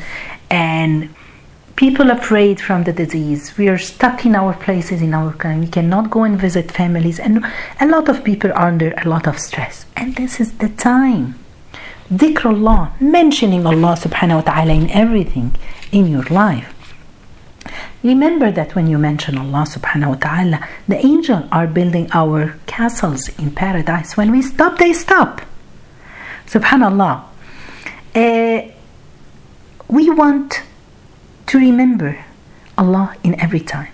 and 0.49 1.13
people 1.77 2.11
afraid 2.11 2.61
from 2.61 2.85
the 2.85 2.93
disease. 2.93 3.57
We 3.57 3.69
are 3.69 3.79
stuck 3.79 4.27
in 4.27 4.35
our 4.35 4.55
places 4.55 5.01
in 5.03 5.15
our 5.15 5.33
country. 5.33 5.67
We 5.67 5.71
cannot 5.71 6.11
go 6.11 6.25
and 6.25 6.39
visit 6.39 6.71
families, 6.71 7.19
and 7.19 7.45
a 7.81 7.87
lot 7.87 8.09
of 8.09 8.25
people 8.25 8.53
are 8.53 8.69
under 8.69 8.93
a 8.99 9.09
lot 9.09 9.27
of 9.27 9.39
stress. 9.39 9.87
And 9.97 10.17
this 10.17 10.41
is 10.41 10.59
the 10.59 10.69
time. 10.69 11.39
Dhikrullah, 12.13 13.01
mentioning 13.01 13.67
Allah 13.67 13.95
subhanahu 13.97 14.37
wa 14.37 14.53
ta'ala 14.53 14.73
in 14.73 14.91
everything 14.91 15.55
in 15.93 16.09
your 16.09 16.25
life. 16.25 16.75
Remember 18.03 18.51
that 18.51 18.75
when 18.75 18.87
you 18.89 18.99
mention 18.99 19.37
Allah 19.39 19.65
subhanahu 19.69 20.09
wa 20.09 20.15
ta'ala, 20.15 20.69
the 20.89 20.97
angels 21.05 21.45
are 21.53 21.67
building 21.67 22.09
our 22.13 22.57
castles 22.67 23.29
in 23.39 23.53
paradise. 23.53 24.17
When 24.17 24.33
we 24.33 24.43
stop, 24.43 24.79
they 24.79 24.93
stop. 24.93 25.43
Subhanallah. 26.47 27.25
Uh, 28.15 28.63
we 29.89 30.11
want 30.11 30.63
to 31.51 31.59
remember 31.59 32.25
Allah 32.79 33.17
in 33.25 33.35
every 33.41 33.59
time. 33.59 33.91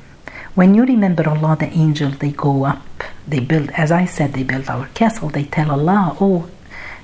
When 0.54 0.74
you 0.74 0.84
remember 0.84 1.26
Allah, 1.26 1.56
the 1.58 1.70
angels, 1.72 2.18
they 2.18 2.30
go 2.30 2.64
up, 2.66 2.84
they 3.26 3.40
build, 3.40 3.70
as 3.70 3.90
I 3.90 4.04
said, 4.04 4.34
they 4.34 4.42
build 4.42 4.68
our 4.68 4.88
castle, 4.88 5.30
they 5.30 5.44
tell 5.44 5.70
Allah, 5.70 6.14
oh, 6.20 6.50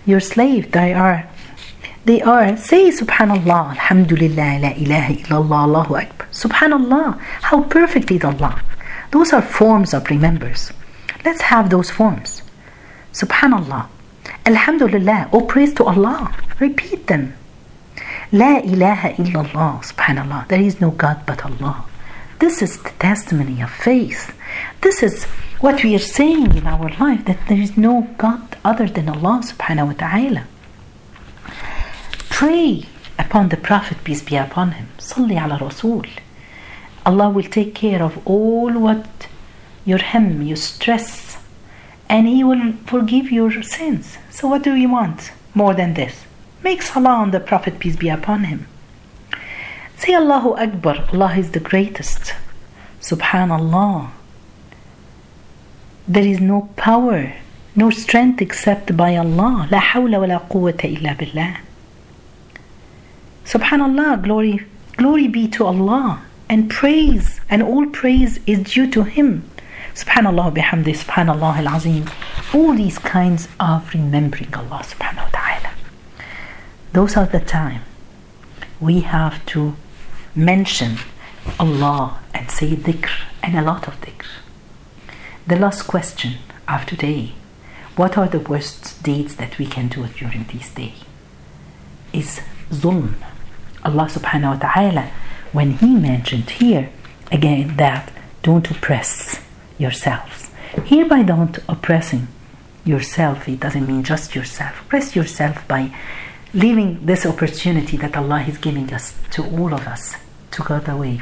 your 0.04 0.20
slave, 0.20 0.72
they 0.72 0.92
are, 0.92 1.26
they 2.04 2.20
are, 2.20 2.54
say 2.58 2.90
Subhanallah, 2.90 3.70
Alhamdulillah, 3.80 4.60
La 4.60 4.72
ilaha 4.76 5.12
illallah, 5.14 5.60
Allahu 5.68 5.96
Akbar. 5.96 6.28
Subhanallah, 6.30 7.18
how 7.48 7.62
perfect 7.62 8.10
is 8.10 8.22
Allah. 8.22 8.62
Those 9.10 9.32
are 9.32 9.40
forms 9.40 9.94
of 9.94 10.10
remembers. 10.10 10.70
Let's 11.24 11.40
have 11.48 11.70
those 11.70 11.90
forms. 11.90 12.42
Subhanallah, 13.14 13.86
Alhamdulillah, 14.44 15.30
oh 15.32 15.46
praise 15.46 15.72
to 15.74 15.84
Allah. 15.84 16.36
Repeat 16.60 17.06
them. 17.06 17.32
La 18.34 18.60
ilaha 18.60 19.10
illallah, 19.18 19.82
subhanallah. 19.84 20.48
There 20.48 20.60
is 20.60 20.80
no 20.80 20.90
God 20.90 21.20
but 21.26 21.44
Allah. 21.44 21.84
This 22.38 22.62
is 22.62 22.82
the 22.82 22.88
testimony 22.98 23.60
of 23.60 23.70
faith. 23.70 24.34
This 24.80 25.02
is 25.02 25.24
what 25.60 25.84
we 25.84 25.94
are 25.94 26.06
saying 26.18 26.56
in 26.56 26.66
our 26.66 26.88
life 26.98 27.26
that 27.26 27.46
there 27.48 27.60
is 27.60 27.76
no 27.76 28.08
God 28.16 28.56
other 28.64 28.88
than 28.88 29.10
Allah 29.10 29.42
subhanahu 29.44 29.88
wa 29.88 29.92
ta'ala. 29.92 30.44
Pray 32.30 32.86
upon 33.18 33.50
the 33.50 33.58
Prophet, 33.58 33.98
peace 34.02 34.22
be 34.22 34.36
upon 34.36 34.72
him. 34.72 34.88
Salli 34.96 35.36
ala 35.36 35.58
Rasul. 35.58 36.06
Allah 37.04 37.28
will 37.28 37.50
take 37.58 37.74
care 37.74 38.02
of 38.02 38.26
all 38.26 38.72
what 38.78 39.28
your 39.84 39.98
hem, 39.98 40.40
your 40.40 40.56
stress, 40.56 41.36
and 42.08 42.26
He 42.26 42.42
will 42.42 42.72
forgive 42.86 43.30
your 43.30 43.62
sins. 43.62 44.16
So, 44.30 44.48
what 44.48 44.62
do 44.62 44.74
you 44.74 44.88
want 44.88 45.32
more 45.54 45.74
than 45.74 45.92
this? 45.94 46.24
Make 46.62 46.82
salah 46.82 47.10
on 47.10 47.32
the 47.32 47.40
Prophet, 47.40 47.80
peace 47.80 47.96
be 47.96 48.08
upon 48.08 48.44
him. 48.44 48.66
Say 49.96 50.14
Allahu 50.14 50.54
Akbar, 50.54 51.08
Allah 51.12 51.34
is 51.36 51.50
the 51.50 51.60
greatest. 51.60 52.34
Subhanallah. 53.00 54.10
There 56.06 56.26
is 56.26 56.40
no 56.40 56.68
power, 56.76 57.34
no 57.74 57.90
strength 57.90 58.40
except 58.40 58.96
by 58.96 59.16
Allah. 59.16 59.68
La 59.70 59.80
hawla 59.80 60.20
wa 60.20 60.26
la 60.26 60.38
quwwata 60.40 60.84
illa 60.84 61.16
billah. 61.18 61.58
Subhanallah, 63.44 64.22
glory, 64.22 64.64
glory 64.96 65.26
be 65.26 65.48
to 65.48 65.64
Allah. 65.66 66.22
And 66.48 66.70
praise, 66.70 67.40
and 67.48 67.62
all 67.62 67.86
praise 67.86 68.38
is 68.46 68.60
due 68.60 68.88
to 68.90 69.02
Him. 69.02 69.50
Subhanallah 69.94 70.54
bihamdi, 70.54 70.94
Subhanallah 70.94 71.56
al-Azim. 71.58 72.08
All 72.54 72.74
these 72.74 72.98
kinds 72.98 73.48
of 73.58 73.92
remembering 73.94 74.54
Allah 74.54 74.82
subhanahu 74.84 75.24
wa 75.24 75.30
ta'ala 75.32 75.41
those 76.92 77.16
are 77.16 77.26
the 77.26 77.40
time 77.40 77.82
we 78.80 79.00
have 79.00 79.44
to 79.46 79.74
mention 80.34 80.98
Allah 81.58 82.20
and 82.34 82.50
say 82.50 82.76
dhikr 82.76 83.10
and 83.42 83.58
a 83.58 83.62
lot 83.62 83.88
of 83.88 84.00
dhikr. 84.00 84.26
The 85.46 85.56
last 85.56 85.82
question 85.82 86.34
of 86.68 86.86
today 86.86 87.32
What 87.96 88.16
are 88.16 88.26
the 88.28 88.40
worst 88.40 89.02
deeds 89.02 89.36
that 89.36 89.58
we 89.58 89.66
can 89.66 89.88
do 89.88 90.06
during 90.06 90.44
this 90.44 90.70
day? 90.70 90.94
Is 92.12 92.40
zulm. 92.70 93.14
Allah 93.84 94.06
subhanahu 94.08 94.54
wa 94.54 94.70
ta'ala, 94.70 95.10
when 95.52 95.72
He 95.72 95.94
mentioned 95.94 96.48
here 96.50 96.90
again 97.30 97.76
that 97.76 98.10
don't 98.42 98.70
oppress 98.70 99.40
yourselves. 99.78 100.50
Hereby 100.84 101.22
don't 101.22 101.58
oppressing 101.68 102.28
yourself, 102.84 103.48
it 103.48 103.60
doesn't 103.60 103.86
mean 103.86 104.02
just 104.02 104.34
yourself. 104.34 104.80
Oppress 104.82 105.14
yourself 105.14 105.66
by 105.68 105.94
leaving 106.54 107.06
this 107.06 107.24
opportunity 107.24 107.96
that 107.96 108.16
Allah 108.16 108.42
is 108.42 108.58
giving 108.58 108.92
us 108.92 109.14
to 109.30 109.42
all 109.42 109.72
of 109.72 109.86
us 109.86 110.16
to 110.50 110.62
get 110.62 110.86
away 110.88 111.20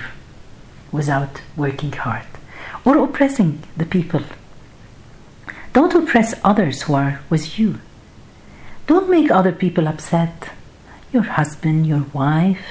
without 0.90 1.40
working 1.56 1.92
hard 1.92 2.26
or 2.84 2.98
oppressing 2.98 3.62
the 3.76 3.86
people. 3.86 4.22
Don't 5.72 5.94
oppress 5.94 6.34
others 6.42 6.82
who 6.82 6.94
are 6.94 7.20
with 7.30 7.58
you. 7.58 7.78
Don't 8.88 9.08
make 9.08 9.30
other 9.30 9.52
people 9.52 9.86
upset. 9.86 10.50
Your 11.12 11.22
husband, 11.22 11.86
your 11.86 12.06
wife, 12.12 12.66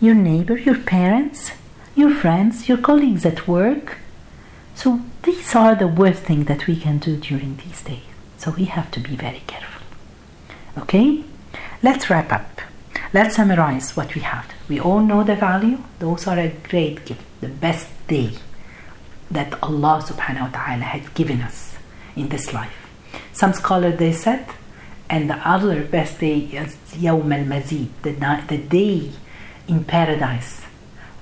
your 0.00 0.14
neighbor, 0.14 0.56
your 0.56 0.78
parents, 0.78 1.52
your 1.96 2.14
friends, 2.14 2.68
your 2.68 2.78
colleagues 2.78 3.26
at 3.26 3.48
work. 3.48 3.98
So 4.76 5.00
these 5.24 5.56
are 5.56 5.74
the 5.74 5.88
worst 5.88 6.22
things 6.22 6.46
that 6.46 6.68
we 6.68 6.76
can 6.76 6.98
do 6.98 7.16
during 7.16 7.56
these 7.56 7.82
days. 7.82 8.04
So 8.38 8.52
we 8.52 8.66
have 8.66 8.92
to 8.92 9.00
be 9.00 9.16
very 9.16 9.42
careful. 9.48 9.82
Okay? 10.78 11.24
Let's 11.82 12.10
wrap 12.10 12.30
up. 12.30 12.60
Let's 13.14 13.36
summarize 13.36 13.96
what 13.96 14.14
we 14.14 14.20
have. 14.20 14.46
We 14.68 14.78
all 14.78 15.00
know 15.00 15.24
the 15.24 15.34
value. 15.34 15.78
Those 15.98 16.26
are 16.26 16.38
a 16.38 16.50
great 16.68 17.06
gift, 17.06 17.22
the 17.40 17.48
best 17.48 17.88
day 18.06 18.32
that 19.30 19.54
Allah 19.62 20.04
subhanahu 20.04 20.52
wa 20.52 20.58
ta'ala 20.58 20.84
has 20.84 21.08
given 21.10 21.40
us 21.40 21.76
in 22.14 22.28
this 22.28 22.52
life. 22.52 22.76
Some 23.32 23.54
scholars 23.54 23.98
they 23.98 24.12
said, 24.12 24.46
and 25.08 25.30
the 25.30 25.36
other 25.48 25.82
best 25.82 26.20
day 26.20 26.40
is 26.52 26.76
Yawm 26.92 27.32
al 27.32 27.46
Mazid, 27.46 27.88
the, 28.02 28.12
the 28.46 28.58
day 28.58 29.10
in 29.66 29.84
paradise 29.84 30.60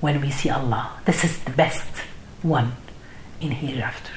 when 0.00 0.20
we 0.20 0.30
see 0.30 0.50
Allah. 0.50 1.00
This 1.04 1.22
is 1.22 1.38
the 1.44 1.52
best 1.52 1.86
one 2.42 2.72
in 3.40 3.52
hereafter. 3.52 4.12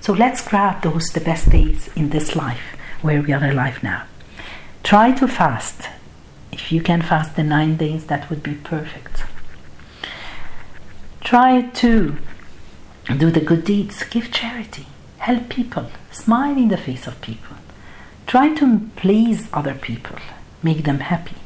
So 0.00 0.12
let's 0.12 0.46
grab 0.46 0.82
those 0.82 1.08
the 1.08 1.20
best 1.20 1.48
days 1.50 1.88
in 1.96 2.10
this 2.10 2.36
life 2.36 2.76
where 3.00 3.22
we 3.22 3.32
are 3.32 3.44
alive 3.44 3.82
now. 3.82 4.04
Try 4.86 5.10
to 5.14 5.26
fast. 5.26 5.88
If 6.52 6.70
you 6.70 6.80
can 6.80 7.02
fast 7.02 7.34
the 7.34 7.42
nine 7.42 7.76
days, 7.76 8.06
that 8.06 8.30
would 8.30 8.40
be 8.40 8.54
perfect. 8.54 9.24
Try 11.24 11.62
to 11.82 12.16
do 13.18 13.32
the 13.32 13.40
good 13.40 13.64
deeds, 13.64 14.04
give 14.04 14.30
charity, 14.30 14.86
help 15.18 15.48
people, 15.48 15.90
smile 16.12 16.56
in 16.56 16.68
the 16.68 16.76
face 16.76 17.08
of 17.08 17.20
people. 17.20 17.56
Try 18.28 18.54
to 18.54 18.88
please 18.94 19.48
other 19.52 19.74
people, 19.74 20.18
make 20.62 20.84
them 20.84 21.00
happy. 21.00 21.38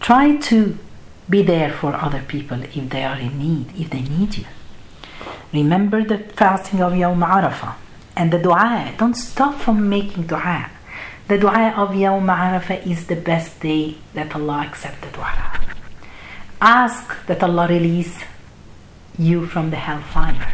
Try 0.00 0.36
to 0.50 0.76
be 1.30 1.42
there 1.42 1.70
for 1.72 1.94
other 1.94 2.22
people 2.26 2.60
if 2.64 2.90
they 2.90 3.04
are 3.04 3.20
in 3.20 3.38
need, 3.38 3.68
if 3.78 3.90
they 3.90 4.02
need 4.02 4.36
you. 4.38 4.46
Remember 5.52 6.02
the 6.02 6.18
fasting 6.18 6.82
of 6.82 6.92
Yawm 6.92 7.24
Arafah 7.24 7.76
and 8.16 8.32
the 8.32 8.38
dua. 8.40 8.94
Don't 8.98 9.14
stop 9.14 9.54
from 9.60 9.88
making 9.88 10.26
dua. 10.26 10.72
The 11.27 11.37
dua 11.37 11.73
of 11.77 11.91
Yawm 11.91 12.27
Arafah 12.27 12.85
is 12.85 13.07
the 13.07 13.15
best 13.15 13.59
day 13.61 13.95
that 14.13 14.35
Allah 14.35 14.65
accepts 14.67 15.01
the 15.01 15.11
dua. 15.15 15.59
Ask 16.59 17.25
that 17.27 17.41
Allah 17.41 17.67
release 17.67 18.23
you 19.17 19.45
from 19.45 19.69
the 19.69 19.77
hellfire. 19.77 20.47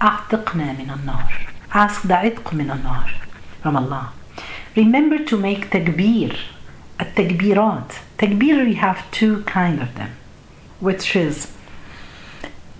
أعتقنا 0.00 0.76
من 0.78 0.90
النار. 0.90 1.28
Ask 1.72 2.02
the 2.02 2.14
عتق 2.14 2.52
من 2.52 2.70
النار 2.70 3.10
from 3.62 3.76
Allah. 3.76 4.12
Remember 4.74 5.18
to 5.18 5.36
make 5.36 5.70
takbir, 5.70 6.36
التكبيرات. 7.00 7.92
Takbir 8.18 8.64
we 8.64 8.74
have 8.74 9.10
two 9.10 9.42
kind 9.42 9.80
of 9.80 9.94
them, 9.94 10.10
which 10.80 11.14
is 11.16 11.52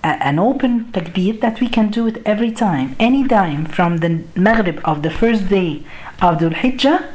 an 0.03 0.39
open 0.39 0.85
takbir 0.91 1.39
that 1.41 1.59
we 1.59 1.67
can 1.67 1.89
do 1.89 2.07
it 2.07 2.21
every 2.25 2.51
time, 2.51 2.95
any 2.99 3.27
time 3.27 3.65
from 3.65 3.97
the 3.97 4.23
Maghrib 4.35 4.79
of 4.85 5.03
the 5.03 5.09
first 5.09 5.49
day 5.49 5.83
of 6.21 6.39
the 6.39 6.49
Hijjah, 6.49 7.05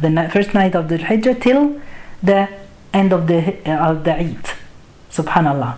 the 0.00 0.30
first 0.32 0.54
night 0.54 0.74
of 0.74 0.88
the 0.88 0.98
Hijjah 0.98 1.40
till 1.40 1.80
the 2.22 2.48
end 2.92 3.12
of 3.12 3.26
the 3.26 3.56
uh, 3.68 3.90
of 3.90 4.04
the 4.04 4.14
Eid. 4.14 4.46
Subhanallah. 5.10 5.76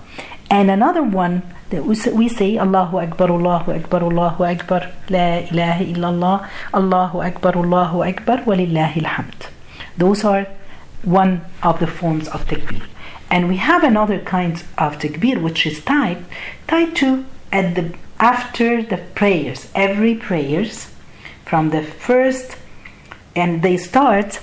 And 0.51 0.71
another 0.71 1.03
one 1.03 1.43
that 1.71 1.85
we 1.85 2.29
say 2.29 2.57
Allahu 2.57 2.99
Akbar, 2.99 3.31
Allahu 3.31 3.73
Akbar, 3.73 4.03
Allahu 4.03 4.45
Akbar, 4.45 4.93
La 5.11 5.39
ilaha 5.51 5.85
illallah, 5.85 6.49
Allahu 6.73 7.21
Akbar, 7.21 7.57
Allahu 7.57 8.03
Akbar, 8.03 8.39
walillahi 8.39 9.03
alhamd. 9.03 9.49
Those 9.97 10.25
are 10.25 10.47
one 11.03 11.45
of 11.63 11.81
the 11.81 11.87
forms 11.87 12.29
of 12.29 12.47
takbir. 12.47 12.83
And 13.31 13.49
we 13.49 13.57
have 13.57 13.83
another 13.83 14.21
kind 14.21 14.63
of 14.79 14.99
takbir 14.99 15.43
which 15.43 15.67
is 15.67 15.85
tied 15.85 16.25
tied 16.69 16.95
to 16.97 17.25
at 17.51 17.75
the 17.75 17.95
after 18.19 18.83
the 18.83 18.99
prayers, 19.15 19.69
every 19.75 20.15
prayers 20.15 20.91
from 21.45 21.71
the 21.71 21.83
first 21.83 22.57
and 23.37 23.63
they 23.63 23.77
start 23.77 24.41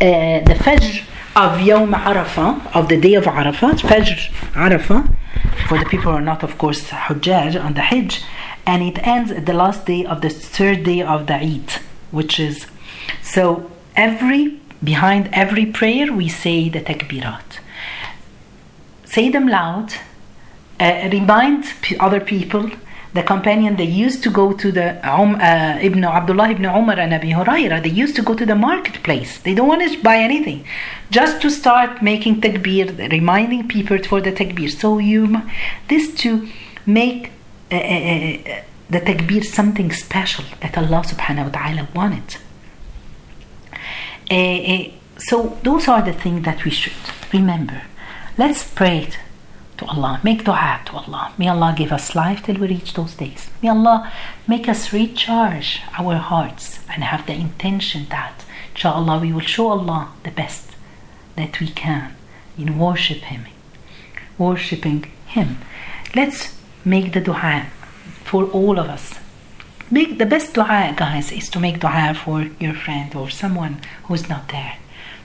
uh, 0.00 0.40
the 0.50 0.56
Fajr 0.64 1.04
of 1.36 1.60
Yom 1.60 1.92
Arafah, 1.92 2.74
of 2.74 2.88
the 2.88 3.00
day 3.00 3.14
of 3.14 3.24
Arafah, 3.24 3.74
Fajr 3.90 4.18
Arafah, 4.52 5.16
for 5.68 5.78
the 5.78 5.84
people 5.86 6.10
who 6.10 6.18
are 6.18 6.20
not, 6.20 6.42
of 6.42 6.58
course, 6.58 6.90
Hujjaj 6.90 7.62
on 7.64 7.74
the 7.74 7.82
Hajj, 7.82 8.22
and 8.66 8.82
it 8.82 8.98
ends 9.06 9.30
at 9.30 9.46
the 9.46 9.52
last 9.52 9.86
day 9.86 10.04
of 10.04 10.20
the 10.20 10.30
third 10.30 10.82
day 10.82 11.00
of 11.02 11.26
the 11.28 11.34
Eid, 11.34 11.70
which 12.10 12.38
is 12.40 12.66
so 13.22 13.70
every 13.96 14.60
behind 14.82 15.30
every 15.32 15.66
prayer 15.66 16.12
we 16.12 16.28
say 16.28 16.68
the 16.68 16.80
takbirat. 16.80 17.58
Say 19.04 19.30
them 19.30 19.48
loud. 19.48 19.94
Uh, 20.80 21.08
remind 21.12 21.64
other 22.00 22.20
people 22.20 22.70
the 23.14 23.22
companion 23.22 23.76
they 23.76 23.84
used 23.84 24.22
to 24.24 24.30
go 24.30 24.52
to 24.52 24.72
the 24.72 24.88
um, 25.08 25.36
uh, 25.36 25.78
Ibn 25.80 26.04
Abdullah 26.04 26.50
ibn 26.50 26.64
Umar 26.64 26.98
and 26.98 27.14
Abi 27.14 27.30
Huraira. 27.30 27.80
They 27.82 27.90
used 27.90 28.16
to 28.16 28.22
go 28.22 28.34
to 28.34 28.44
the 28.44 28.56
marketplace. 28.56 29.38
They 29.38 29.54
don't 29.54 29.68
want 29.68 29.88
to 29.88 30.02
buy 30.02 30.16
anything. 30.16 30.64
Just 31.10 31.40
to 31.42 31.50
start 31.50 32.02
making 32.02 32.40
takbir 32.40 33.10
reminding 33.12 33.68
people 33.68 33.98
for 34.02 34.20
the 34.20 34.32
takbir. 34.32 34.68
So 34.68 34.98
you 34.98 35.42
this 35.88 36.12
to 36.22 36.48
make 36.86 37.30
uh, 37.70 37.76
uh, 37.76 37.78
uh 37.78 38.62
the 38.90 39.00
takbir 39.00 39.44
something 39.44 39.92
special 39.92 40.44
that 40.60 40.76
Allah 40.76 41.02
subhanahu 41.12 41.44
wa 41.44 41.52
ta'ala 41.58 41.88
wanted. 41.94 42.36
Uh, 44.30 44.34
uh, 44.34 44.90
so 45.18 45.56
those 45.62 45.86
are 45.88 46.02
the 46.02 46.12
things 46.12 46.44
that 46.44 46.64
we 46.64 46.70
should 46.70 46.92
remember. 47.32 47.82
Let's 48.36 48.64
pray 48.64 49.08
to 49.78 49.86
Allah. 49.86 50.20
Make 50.22 50.44
dua 50.44 50.80
to 50.86 50.96
Allah. 50.96 51.32
May 51.38 51.48
Allah 51.48 51.74
give 51.76 51.92
us 51.92 52.14
life 52.14 52.42
till 52.42 52.56
we 52.56 52.68
reach 52.68 52.94
those 52.94 53.14
days. 53.14 53.50
May 53.62 53.68
Allah 53.68 54.12
make 54.46 54.68
us 54.68 54.92
recharge 54.92 55.80
our 55.98 56.16
hearts 56.16 56.80
and 56.88 57.04
have 57.04 57.26
the 57.26 57.34
intention 57.34 58.06
that, 58.10 58.44
inshallah, 58.72 59.20
we 59.20 59.32
will 59.32 59.40
show 59.40 59.68
Allah 59.68 60.12
the 60.22 60.30
best 60.30 60.70
that 61.36 61.60
we 61.60 61.68
can 61.68 62.14
in 62.56 62.78
worship 62.78 63.22
Him, 63.22 63.46
worshipping 64.38 65.10
Him. 65.26 65.58
Let's 66.14 66.56
make 66.84 67.12
the 67.12 67.20
dua 67.20 67.66
for 68.22 68.44
all 68.44 68.78
of 68.78 68.88
us. 68.88 69.18
Make 69.90 70.18
the 70.18 70.26
best 70.26 70.54
dua, 70.54 70.94
guys, 70.96 71.30
is 71.32 71.48
to 71.50 71.60
make 71.60 71.80
dua 71.80 72.14
for 72.14 72.42
your 72.60 72.74
friend 72.74 73.14
or 73.14 73.28
someone 73.30 73.80
who's 74.04 74.28
not 74.28 74.48
there. 74.48 74.76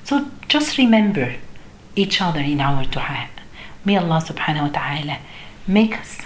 So 0.03 0.29
just 0.47 0.77
remember 0.77 1.35
each 1.95 2.21
other 2.21 2.39
in 2.39 2.59
our 2.62 2.85
dua 2.85 3.29
May 3.86 3.98
Allah 3.98 4.22
subhanahu 4.22 4.68
wa 4.68 4.74
ta'ala 4.80 5.18
make 5.68 5.98
us 5.98 6.18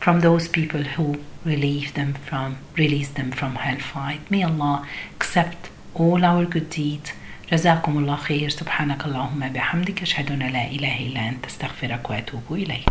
from 0.00 0.20
those 0.20 0.48
people 0.48 0.82
who 0.82 1.20
relieve 1.44 1.94
them 1.94 2.14
from 2.14 2.58
release 2.76 3.10
them 3.10 3.30
from 3.30 3.54
hellfire. 3.54 4.18
May 4.28 4.42
Allah 4.42 4.86
accept 5.16 5.70
all 5.94 6.24
our 6.24 6.44
good 6.44 6.68
deeds. 6.70 7.12
جزاكم 7.52 7.98
الله 7.98 8.16
خير 8.16 8.48
سبحانك 8.48 9.04
اللهم 9.04 9.48
بحمدك 9.48 10.02
أشهد 10.02 10.30
أن 10.32 10.38
لا 10.38 10.66
إله 10.70 10.98
إلا 11.06 11.28
أنت 11.28 11.46
استغفرك 11.46 12.10
وأتوب 12.10 12.42
إليك 12.50 12.88